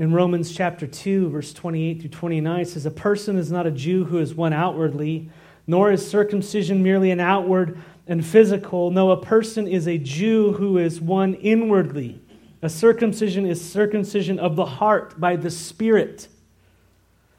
in 0.00 0.12
Romans 0.14 0.50
chapter 0.50 0.86
2, 0.86 1.28
verse 1.28 1.52
28 1.52 2.00
through 2.00 2.08
29, 2.08 2.60
it 2.60 2.68
says, 2.68 2.86
A 2.86 2.90
person 2.90 3.36
is 3.36 3.52
not 3.52 3.66
a 3.66 3.70
Jew 3.70 4.06
who 4.06 4.18
is 4.18 4.34
one 4.34 4.54
outwardly, 4.54 5.28
nor 5.70 5.92
is 5.92 6.10
circumcision 6.10 6.82
merely 6.82 7.12
an 7.12 7.20
outward 7.20 7.80
and 8.08 8.26
physical. 8.26 8.90
No, 8.90 9.12
a 9.12 9.22
person 9.22 9.68
is 9.68 9.86
a 9.86 9.98
Jew 9.98 10.54
who 10.54 10.78
is 10.78 11.00
one 11.00 11.34
inwardly. 11.34 12.20
A 12.60 12.68
circumcision 12.68 13.46
is 13.46 13.64
circumcision 13.64 14.40
of 14.40 14.56
the 14.56 14.66
heart 14.66 15.20
by 15.20 15.36
the 15.36 15.48
Spirit, 15.48 16.26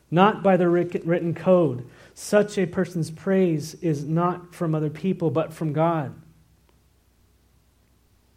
not 0.09 0.41
by 0.43 0.55
the 0.55 0.69
written 0.69 1.35
code. 1.35 1.85
Such 2.13 2.57
a 2.57 2.65
person's 2.65 3.11
praise 3.11 3.73
is 3.81 4.05
not 4.05 4.55
from 4.55 4.73
other 4.75 4.89
people, 4.89 5.29
but 5.29 5.51
from 5.51 5.73
God. 5.73 6.15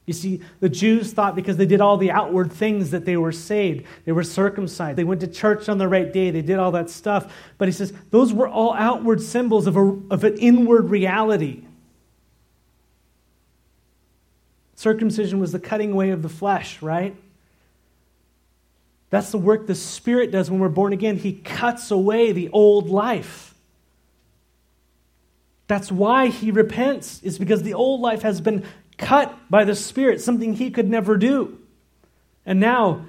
You 0.06 0.12
see, 0.12 0.42
the 0.60 0.68
Jews 0.68 1.12
thought 1.12 1.34
because 1.34 1.56
they 1.56 1.66
did 1.66 1.80
all 1.80 1.96
the 1.96 2.10
outward 2.10 2.52
things 2.52 2.90
that 2.90 3.06
they 3.06 3.16
were 3.16 3.32
saved. 3.32 3.86
They 4.04 4.12
were 4.12 4.22
circumcised. 4.22 4.98
They 4.98 5.04
went 5.04 5.22
to 5.22 5.26
church 5.26 5.68
on 5.68 5.78
the 5.78 5.88
right 5.88 6.12
day. 6.12 6.30
They 6.30 6.42
did 6.42 6.58
all 6.58 6.72
that 6.72 6.90
stuff. 6.90 7.32
But 7.56 7.68
he 7.68 7.72
says 7.72 7.92
those 8.10 8.32
were 8.32 8.48
all 8.48 8.74
outward 8.74 9.22
symbols 9.22 9.66
of, 9.66 9.76
a, 9.76 9.98
of 10.10 10.24
an 10.24 10.36
inward 10.36 10.90
reality. 10.90 11.62
Circumcision 14.74 15.40
was 15.40 15.52
the 15.52 15.58
cutting 15.58 15.92
away 15.92 16.10
of 16.10 16.22
the 16.22 16.28
flesh, 16.28 16.82
right? 16.82 17.16
That's 19.08 19.30
the 19.30 19.38
work 19.38 19.66
the 19.66 19.74
Spirit 19.74 20.32
does 20.32 20.50
when 20.50 20.60
we're 20.60 20.68
born 20.68 20.92
again. 20.92 21.16
He 21.16 21.32
cuts 21.32 21.90
away 21.90 22.32
the 22.32 22.50
old 22.50 22.90
life. 22.90 23.54
That's 25.66 25.90
why 25.90 26.26
he 26.26 26.50
repents, 26.50 27.22
is 27.22 27.38
because 27.38 27.62
the 27.62 27.74
old 27.74 28.00
life 28.00 28.22
has 28.22 28.40
been 28.40 28.64
cut 28.98 29.36
by 29.50 29.64
the 29.64 29.74
Spirit, 29.74 30.20
something 30.20 30.54
he 30.54 30.70
could 30.70 30.88
never 30.88 31.16
do. 31.16 31.58
And 32.46 32.60
now 32.60 33.06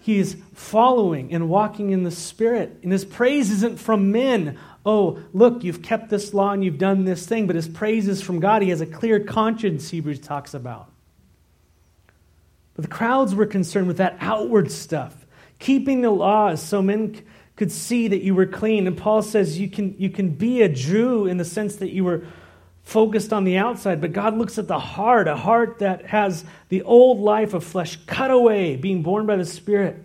he's 0.00 0.36
following 0.54 1.32
and 1.32 1.48
walking 1.48 1.90
in 1.90 2.02
the 2.02 2.10
Spirit. 2.10 2.78
And 2.82 2.92
his 2.92 3.04
praise 3.04 3.50
isn't 3.50 3.78
from 3.78 4.10
men. 4.12 4.58
Oh, 4.84 5.20
look, 5.32 5.64
you've 5.64 5.82
kept 5.82 6.08
this 6.08 6.32
law 6.32 6.52
and 6.52 6.64
you've 6.64 6.78
done 6.78 7.04
this 7.04 7.26
thing, 7.26 7.46
but 7.46 7.56
his 7.56 7.68
praise 7.68 8.08
is 8.08 8.22
from 8.22 8.40
God. 8.40 8.62
He 8.62 8.70
has 8.70 8.80
a 8.80 8.86
clear 8.86 9.20
conscience, 9.20 9.90
Hebrews 9.90 10.20
talks 10.20 10.54
about. 10.54 10.90
But 12.74 12.82
the 12.82 12.90
crowds 12.90 13.34
were 13.34 13.46
concerned 13.46 13.88
with 13.88 13.98
that 13.98 14.16
outward 14.20 14.70
stuff, 14.70 15.26
keeping 15.58 16.00
the 16.00 16.10
laws 16.10 16.62
so 16.62 16.80
men 16.80 17.20
could 17.56 17.72
see 17.72 18.06
that 18.08 18.22
you 18.22 18.34
were 18.34 18.46
clean. 18.46 18.86
And 18.86 18.96
Paul 18.96 19.20
says 19.20 19.58
you 19.58 19.68
can, 19.68 19.96
you 19.98 20.10
can 20.10 20.30
be 20.30 20.62
a 20.62 20.68
Jew 20.68 21.26
in 21.26 21.38
the 21.38 21.44
sense 21.44 21.76
that 21.76 21.90
you 21.90 22.04
were 22.04 22.24
focused 22.88 23.34
on 23.34 23.44
the 23.44 23.58
outside, 23.58 24.00
but 24.00 24.14
God 24.14 24.38
looks 24.38 24.56
at 24.56 24.66
the 24.66 24.78
heart, 24.78 25.28
a 25.28 25.36
heart 25.36 25.80
that 25.80 26.06
has 26.06 26.42
the 26.70 26.80
old 26.82 27.20
life 27.20 27.52
of 27.52 27.62
flesh 27.62 27.98
cut 28.06 28.30
away, 28.30 28.76
being 28.76 29.02
born 29.02 29.26
by 29.26 29.36
the 29.36 29.44
Spirit. 29.44 30.02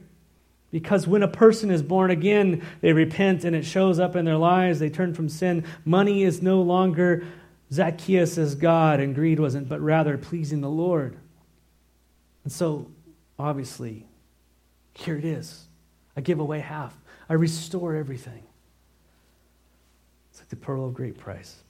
Because 0.70 1.08
when 1.08 1.24
a 1.24 1.30
person 1.30 1.72
is 1.72 1.82
born 1.82 2.12
again, 2.12 2.62
they 2.82 2.92
repent 2.92 3.46
and 3.46 3.56
it 3.56 3.64
shows 3.64 4.00
up 4.00 4.18
in 4.18 4.26
their 4.26 4.36
lives. 4.36 4.80
They 4.80 4.90
turn 4.90 5.14
from 5.14 5.30
sin. 5.30 5.64
Money 5.86 6.24
is 6.24 6.42
no 6.42 6.62
longer 6.62 7.26
Zacchaeus 7.72 8.38
as 8.38 8.54
God, 8.54 9.00
and 9.00 9.16
greed 9.16 9.40
wasn't, 9.40 9.70
but 9.70 9.80
rather 9.80 10.18
pleasing 10.18 10.60
the 10.60 10.70
Lord. 10.70 11.16
And 12.44 12.52
so, 12.52 12.92
obviously, 13.40 14.06
here 14.94 15.16
it 15.16 15.24
is. 15.24 15.68
I 16.18 16.22
give 16.22 16.42
away 16.42 16.60
half, 16.60 16.94
I 17.30 17.36
restore 17.36 17.96
everything. 17.96 18.44
It's 20.32 20.42
like 20.42 20.50
the 20.50 20.58
pearl 20.58 20.86
of 20.86 20.94
great 20.94 21.18
price. 21.18 21.63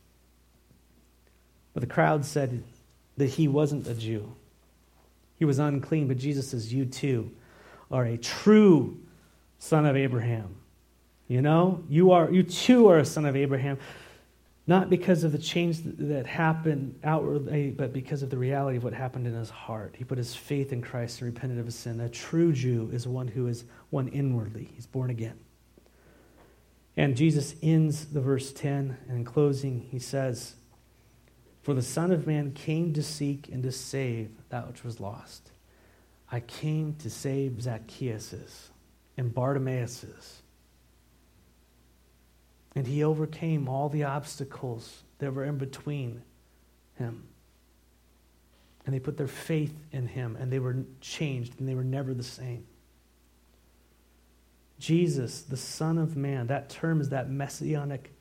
But 1.73 1.81
the 1.81 1.87
crowd 1.87 2.25
said 2.25 2.63
that 3.17 3.27
he 3.27 3.47
wasn't 3.47 3.87
a 3.87 3.93
Jew. 3.93 4.33
He 5.37 5.45
was 5.45 5.59
unclean, 5.59 6.07
but 6.07 6.17
Jesus 6.17 6.49
says, 6.49 6.73
You 6.73 6.85
too 6.85 7.31
are 7.91 8.05
a 8.05 8.17
true 8.17 8.97
son 9.59 9.85
of 9.85 9.95
Abraham. 9.95 10.55
You 11.27 11.41
know, 11.41 11.83
you 11.89 12.11
are 12.11 12.31
you 12.31 12.43
too 12.43 12.87
are 12.89 12.99
a 12.99 13.05
son 13.05 13.25
of 13.25 13.35
Abraham. 13.35 13.77
Not 14.65 14.89
because 14.89 15.25
of 15.25 15.33
the 15.33 15.37
change 15.37 15.79
that 15.83 16.25
happened 16.25 16.97
outwardly, 17.03 17.71
but 17.71 17.91
because 17.91 18.23
of 18.23 18.29
the 18.29 18.37
reality 18.37 18.77
of 18.77 18.83
what 18.85 18.93
happened 18.93 19.27
in 19.27 19.33
his 19.33 19.49
heart. 19.49 19.95
He 19.97 20.05
put 20.05 20.17
his 20.17 20.33
faith 20.33 20.71
in 20.71 20.81
Christ 20.81 21.19
and 21.19 21.33
repented 21.33 21.59
of 21.59 21.65
his 21.65 21.75
sin. 21.75 21.99
A 21.99 22.07
true 22.07 22.53
Jew 22.53 22.89
is 22.93 23.05
one 23.05 23.27
who 23.27 23.47
is 23.47 23.65
one 23.89 24.07
inwardly. 24.07 24.69
He's 24.73 24.85
born 24.85 25.09
again. 25.09 25.37
And 26.95 27.17
Jesus 27.17 27.55
ends 27.61 28.05
the 28.05 28.21
verse 28.21 28.53
10, 28.53 28.97
and 29.09 29.17
in 29.17 29.25
closing, 29.25 29.81
he 29.91 29.99
says, 29.99 30.55
For 31.63 31.73
the 31.73 31.81
Son 31.81 32.11
of 32.11 32.27
Man 32.27 32.51
came 32.51 32.93
to 32.93 33.01
seek 33.01 33.49
and 33.51 33.63
to 33.63 33.71
save 33.71 34.29
that 34.49 34.67
which 34.67 34.83
was 34.83 34.99
lost. 34.99 35.51
I 36.31 36.39
came 36.39 36.95
to 36.99 37.09
save 37.09 37.61
Zacchaeus's 37.61 38.69
and 39.17 39.33
Bartimaeus's 39.33 40.43
and 42.75 42.87
he 42.87 43.03
overcame 43.03 43.67
all 43.67 43.89
the 43.89 44.03
obstacles 44.03 45.03
that 45.19 45.33
were 45.33 45.43
in 45.43 45.57
between 45.57 46.23
him. 46.97 47.23
And 48.85 48.93
they 48.93 48.99
put 48.99 49.17
their 49.17 49.27
faith 49.27 49.73
in 49.91 50.07
him, 50.07 50.35
and 50.39 50.51
they 50.51 50.59
were 50.59 50.83
changed, 50.99 51.59
and 51.59 51.69
they 51.69 51.75
were 51.75 51.83
never 51.83 52.13
the 52.13 52.23
same. 52.23 52.65
Jesus, 54.79 55.43
the 55.43 55.55
Son 55.55 55.97
of 55.97 56.17
Man, 56.17 56.47
that 56.47 56.69
term 56.69 56.99
is 56.99 57.09
that 57.09 57.29
messianic 57.29 58.11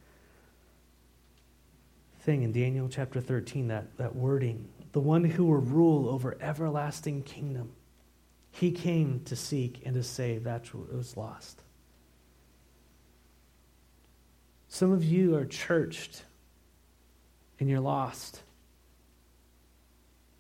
thing 2.22 2.42
in 2.42 2.52
Daniel 2.52 2.88
chapter 2.88 3.20
13, 3.20 3.68
that, 3.68 3.96
that 3.98 4.14
wording. 4.14 4.68
The 4.92 5.00
one 5.00 5.24
who 5.24 5.46
will 5.46 5.56
rule 5.56 6.08
over 6.08 6.36
everlasting 6.40 7.22
kingdom. 7.22 7.72
He 8.52 8.70
came 8.70 9.22
to 9.24 9.34
seek 9.34 9.82
and 9.84 9.94
to 9.94 10.02
save 10.02 10.44
that 10.44 10.62
which 10.72 10.88
was 10.92 11.16
lost. 11.16 11.62
Some 14.68 14.92
of 14.92 15.04
you 15.04 15.34
are 15.36 15.44
churched 15.44 16.22
and 17.58 17.68
you're 17.68 17.80
lost. 17.80 18.42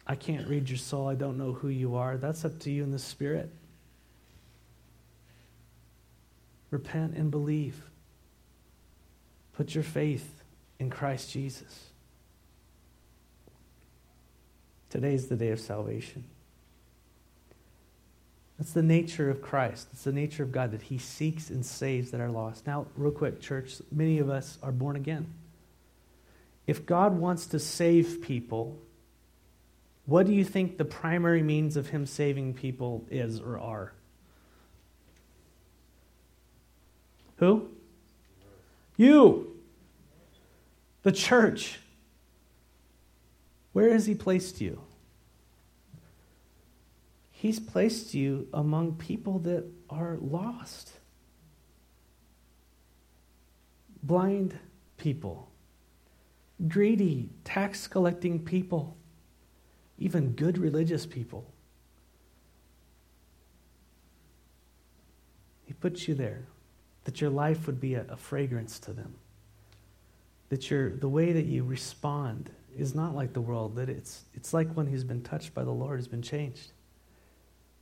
I 0.06 0.14
can't 0.14 0.46
read 0.48 0.68
your 0.68 0.78
soul. 0.78 1.08
I 1.08 1.14
don't 1.14 1.38
know 1.38 1.52
who 1.52 1.68
you 1.68 1.96
are. 1.96 2.16
That's 2.16 2.44
up 2.44 2.58
to 2.60 2.70
you 2.70 2.82
in 2.82 2.92
the 2.92 2.98
Spirit. 2.98 3.50
Repent 6.70 7.14
and 7.16 7.30
believe. 7.30 7.82
Put 9.54 9.74
your 9.74 9.84
faith 9.84 10.41
in 10.82 10.90
Christ 10.90 11.30
Jesus. 11.30 11.86
Today's 14.90 15.28
the 15.28 15.36
day 15.36 15.50
of 15.50 15.60
salvation. 15.60 16.24
That's 18.58 18.72
the 18.72 18.82
nature 18.82 19.30
of 19.30 19.40
Christ. 19.40 19.88
It's 19.92 20.02
the 20.02 20.12
nature 20.12 20.42
of 20.42 20.50
God 20.50 20.72
that 20.72 20.82
He 20.82 20.98
seeks 20.98 21.50
and 21.50 21.64
saves 21.64 22.10
that 22.10 22.20
are 22.20 22.30
lost. 22.30 22.66
Now, 22.66 22.86
real 22.96 23.12
quick, 23.12 23.40
church, 23.40 23.76
many 23.92 24.18
of 24.18 24.28
us 24.28 24.58
are 24.60 24.72
born 24.72 24.96
again. 24.96 25.32
If 26.66 26.84
God 26.84 27.16
wants 27.16 27.46
to 27.46 27.60
save 27.60 28.20
people, 28.20 28.76
what 30.04 30.26
do 30.26 30.32
you 30.32 30.44
think 30.44 30.78
the 30.78 30.84
primary 30.84 31.42
means 31.42 31.76
of 31.76 31.90
Him 31.90 32.06
saving 32.06 32.54
people 32.54 33.04
is 33.08 33.40
or 33.40 33.58
are? 33.58 33.92
Who? 37.36 37.68
You. 38.96 39.51
The 41.02 41.12
church. 41.12 41.80
Where 43.72 43.92
has 43.92 44.06
He 44.06 44.14
placed 44.14 44.60
you? 44.60 44.80
He's 47.30 47.58
placed 47.58 48.14
you 48.14 48.46
among 48.54 48.94
people 48.94 49.40
that 49.40 49.64
are 49.90 50.16
lost, 50.20 50.92
blind 54.00 54.56
people, 54.96 55.50
greedy, 56.68 57.30
tax 57.42 57.88
collecting 57.88 58.44
people, 58.44 58.96
even 59.98 60.34
good 60.34 60.56
religious 60.56 61.04
people. 61.04 61.52
He 65.64 65.72
puts 65.72 66.06
you 66.06 66.14
there 66.14 66.46
that 67.02 67.20
your 67.20 67.30
life 67.30 67.66
would 67.66 67.80
be 67.80 67.94
a, 67.94 68.04
a 68.08 68.16
fragrance 68.16 68.78
to 68.78 68.92
them. 68.92 69.14
That 70.52 70.70
your, 70.70 70.90
the 70.90 71.08
way 71.08 71.32
that 71.32 71.46
you 71.46 71.64
respond 71.64 72.50
is 72.76 72.94
not 72.94 73.14
like 73.14 73.32
the 73.32 73.40
world, 73.40 73.74
that 73.76 73.88
it's, 73.88 74.26
it's 74.34 74.52
like 74.52 74.76
one 74.76 74.86
who's 74.86 75.02
been 75.02 75.22
touched 75.22 75.54
by 75.54 75.64
the 75.64 75.70
Lord, 75.70 75.98
has 75.98 76.08
been 76.08 76.20
changed. 76.20 76.72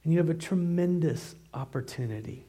And 0.05 0.13
you 0.13 0.21
have 0.21 0.31
a 0.31 0.35
tremendous 0.35 1.35
opportunity 1.53 2.47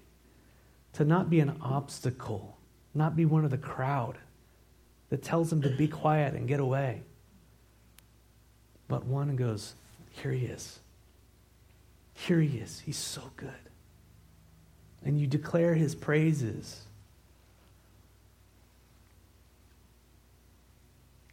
to 0.93 1.05
not 1.05 1.31
be 1.31 1.39
an 1.39 1.57
obstacle, 1.59 2.55
not 2.93 3.15
be 3.15 3.25
one 3.25 3.45
of 3.45 3.49
the 3.49 3.57
crowd 3.57 4.19
that 5.09 5.23
tells 5.23 5.49
them 5.49 5.63
to 5.63 5.69
be 5.75 5.87
quiet 5.87 6.35
and 6.35 6.47
get 6.47 6.59
away. 6.59 7.01
But 8.87 9.05
one 9.07 9.35
goes, 9.35 9.73
Here 10.11 10.33
he 10.33 10.45
is. 10.45 10.81
Here 12.13 12.41
he 12.41 12.59
is. 12.59 12.79
He's 12.85 12.95
so 12.95 13.23
good. 13.37 13.49
And 15.03 15.19
you 15.19 15.25
declare 15.25 15.73
his 15.73 15.95
praises. 15.95 16.83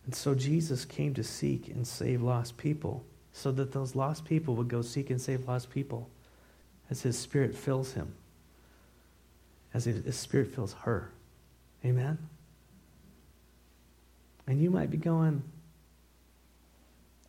And 0.09 0.15
so 0.15 0.35
Jesus 0.35 0.87
came 0.87 1.13
to 1.15 1.23
seek 1.23 1.69
and 1.69 1.87
save 1.87 2.23
lost 2.23 2.57
people 2.57 3.05
so 3.35 3.53
that 3.53 3.73
those 3.73 3.95
lost 3.95 4.25
people 4.25 4.55
would 4.55 4.69
go 4.69 4.81
seek 4.81 5.11
and 5.11 5.21
save 5.21 5.47
lost 5.47 5.69
people 5.69 6.09
as 6.89 7.03
his 7.03 7.19
spirit 7.19 7.55
fills 7.55 7.93
him, 7.93 8.15
as 9.75 9.85
his 9.85 10.17
spirit 10.17 10.55
fills 10.55 10.73
her. 10.73 11.11
Amen? 11.85 12.17
And 14.47 14.63
you 14.63 14.71
might 14.71 14.91
be 14.91 14.97
going, 14.97 15.43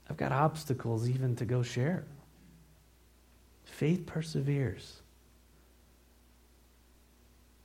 I've 0.09 0.15
got 0.15 0.31
obstacles 0.31 1.09
even 1.09 1.35
to 1.35 1.43
go 1.43 1.63
share. 1.63 2.05
Faith 3.65 4.05
perseveres. 4.05 5.01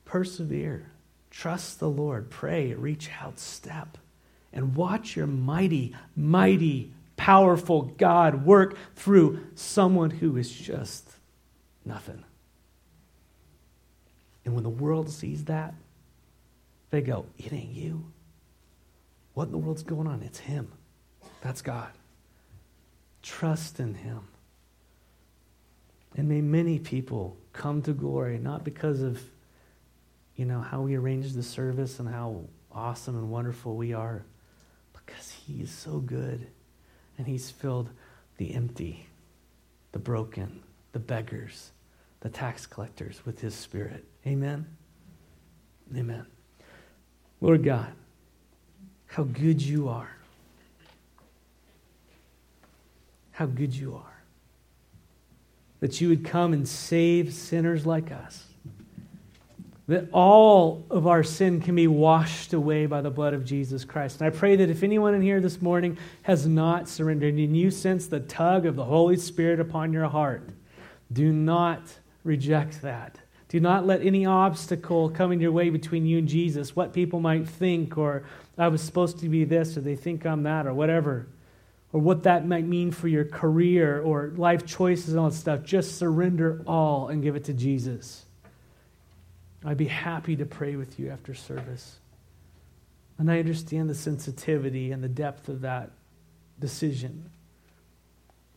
Persevere. 0.03 0.91
Trust 1.31 1.79
the 1.79 1.89
Lord. 1.89 2.29
Pray. 2.29 2.73
Reach 2.73 3.09
out. 3.21 3.39
Step. 3.39 3.97
And 4.55 4.75
watch 4.75 5.15
your 5.15 5.27
mighty, 5.27 5.93
mighty 6.15 6.91
powerful 7.17 7.83
God 7.83 8.45
work 8.45 8.77
through 8.95 9.45
someone 9.53 10.09
who 10.09 10.37
is 10.37 10.49
just 10.49 11.09
nothing. 11.85 12.23
And 14.45 14.53
when 14.53 14.63
the 14.63 14.69
world 14.69 15.09
sees 15.09 15.45
that, 15.45 15.73
they 16.89 17.01
go, 17.01 17.25
It 17.37 17.51
ain't 17.51 17.73
you. 17.73 18.05
What 19.33 19.45
in 19.45 19.51
the 19.51 19.57
world's 19.57 19.83
going 19.83 20.07
on? 20.07 20.21
It's 20.23 20.39
Him. 20.39 20.71
That's 21.41 21.61
God. 21.61 21.91
Trust 23.21 23.79
in 23.79 23.95
Him. 23.95 24.21
And 26.15 26.29
may 26.29 26.39
many 26.41 26.79
people 26.79 27.35
come 27.51 27.81
to 27.81 27.91
glory, 27.91 28.37
not 28.37 28.63
because 28.63 29.01
of, 29.01 29.21
you 30.37 30.45
know, 30.45 30.61
how 30.61 30.81
we 30.81 30.95
arrange 30.95 31.33
the 31.33 31.43
service 31.43 31.99
and 31.99 32.07
how 32.07 32.45
awesome 32.71 33.17
and 33.17 33.29
wonderful 33.29 33.75
we 33.75 33.93
are, 33.93 34.23
because 35.05 35.29
He 35.29 35.61
is 35.61 35.71
so 35.71 35.99
good 35.99 36.47
and 37.17 37.27
He's 37.27 37.51
filled 37.51 37.89
the 38.37 38.53
empty, 38.53 39.07
the 39.91 39.99
broken, 39.99 40.61
the 40.91 40.99
beggars, 40.99 41.71
the 42.21 42.29
tax 42.29 42.65
collectors 42.65 43.25
with 43.25 43.39
His 43.39 43.53
Spirit. 43.53 44.05
Amen? 44.25 44.65
Amen. 45.95 46.25
Lord 47.41 47.63
God, 47.63 47.93
how 49.07 49.23
good 49.23 49.61
you 49.61 49.87
are. 49.87 50.15
How 53.31 53.45
good 53.45 53.73
you 53.73 53.95
are. 53.95 54.23
That 55.81 55.99
you 56.01 56.09
would 56.09 56.25
come 56.25 56.53
and 56.53 56.67
save 56.67 57.33
sinners 57.33 57.85
like 57.85 58.11
us. 58.11 58.45
That 59.87 60.09
all 60.11 60.85
of 60.89 61.05
our 61.05 61.23
sin 61.23 61.61
can 61.61 61.75
be 61.75 61.87
washed 61.87 62.53
away 62.53 62.87
by 62.87 63.01
the 63.01 63.11
blood 63.11 63.35
of 63.35 63.45
Jesus 63.45 63.85
Christ. 63.85 64.19
And 64.19 64.27
I 64.27 64.35
pray 64.35 64.55
that 64.55 64.69
if 64.69 64.81
anyone 64.81 65.13
in 65.13 65.21
here 65.21 65.39
this 65.39 65.61
morning 65.61 65.97
has 66.23 66.47
not 66.47 66.89
surrendered 66.89 67.35
and 67.35 67.55
you 67.55 67.69
sense 67.69 68.07
the 68.07 68.19
tug 68.21 68.65
of 68.65 68.75
the 68.75 68.85
Holy 68.85 69.15
Spirit 69.15 69.59
upon 69.59 69.93
your 69.93 70.07
heart, 70.07 70.49
do 71.13 71.31
not 71.31 71.81
reject 72.23 72.81
that. 72.81 73.19
Do 73.47 73.59
not 73.59 73.85
let 73.85 74.01
any 74.01 74.25
obstacle 74.25 75.09
come 75.11 75.31
in 75.31 75.39
your 75.39 75.51
way 75.51 75.69
between 75.69 76.05
you 76.05 76.17
and 76.17 76.27
Jesus, 76.27 76.75
what 76.75 76.91
people 76.91 77.19
might 77.19 77.47
think, 77.47 77.95
or 77.95 78.23
I 78.57 78.67
was 78.69 78.81
supposed 78.81 79.19
to 79.19 79.29
be 79.29 79.45
this, 79.45 79.77
or 79.77 79.81
they 79.81 79.95
think 79.95 80.25
I'm 80.25 80.43
that, 80.43 80.65
or 80.65 80.73
whatever, 80.73 81.27
or 81.93 82.01
what 82.01 82.23
that 82.23 82.47
might 82.47 82.65
mean 82.65 82.91
for 82.91 83.07
your 83.07 83.23
career 83.23 84.01
or 84.01 84.33
life 84.35 84.65
choices 84.65 85.09
and 85.09 85.19
all 85.19 85.29
that 85.29 85.35
stuff. 85.35 85.63
Just 85.63 85.97
surrender 85.97 86.63
all 86.65 87.09
and 87.09 87.21
give 87.21 87.35
it 87.35 87.43
to 87.45 87.53
Jesus. 87.53 88.24
I'd 89.65 89.77
be 89.77 89.87
happy 89.87 90.35
to 90.35 90.45
pray 90.45 90.75
with 90.75 90.99
you 90.99 91.09
after 91.09 91.33
service. 91.33 91.97
And 93.17 93.31
I 93.31 93.39
understand 93.39 93.89
the 93.89 93.95
sensitivity 93.95 94.91
and 94.91 95.03
the 95.03 95.09
depth 95.09 95.49
of 95.49 95.61
that 95.61 95.91
decision. 96.59 97.31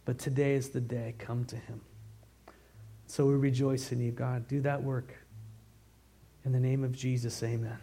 But 0.05 0.19
today 0.19 0.55
is 0.55 0.69
the 0.71 0.81
day. 0.81 1.15
Come 1.19 1.47
to 1.47 1.57
Him. 1.57 1.81
So 3.07 3.25
we 3.25 3.35
rejoice 3.35 3.91
in 3.91 4.01
you, 4.01 4.11
God. 4.11 4.49
Do 4.49 4.61
that 4.61 4.83
work. 4.83 5.15
In 6.45 6.53
the 6.53 6.61
name 6.61 6.85
of 6.85 6.93
Jesus, 6.93 7.43
amen. 7.43 7.79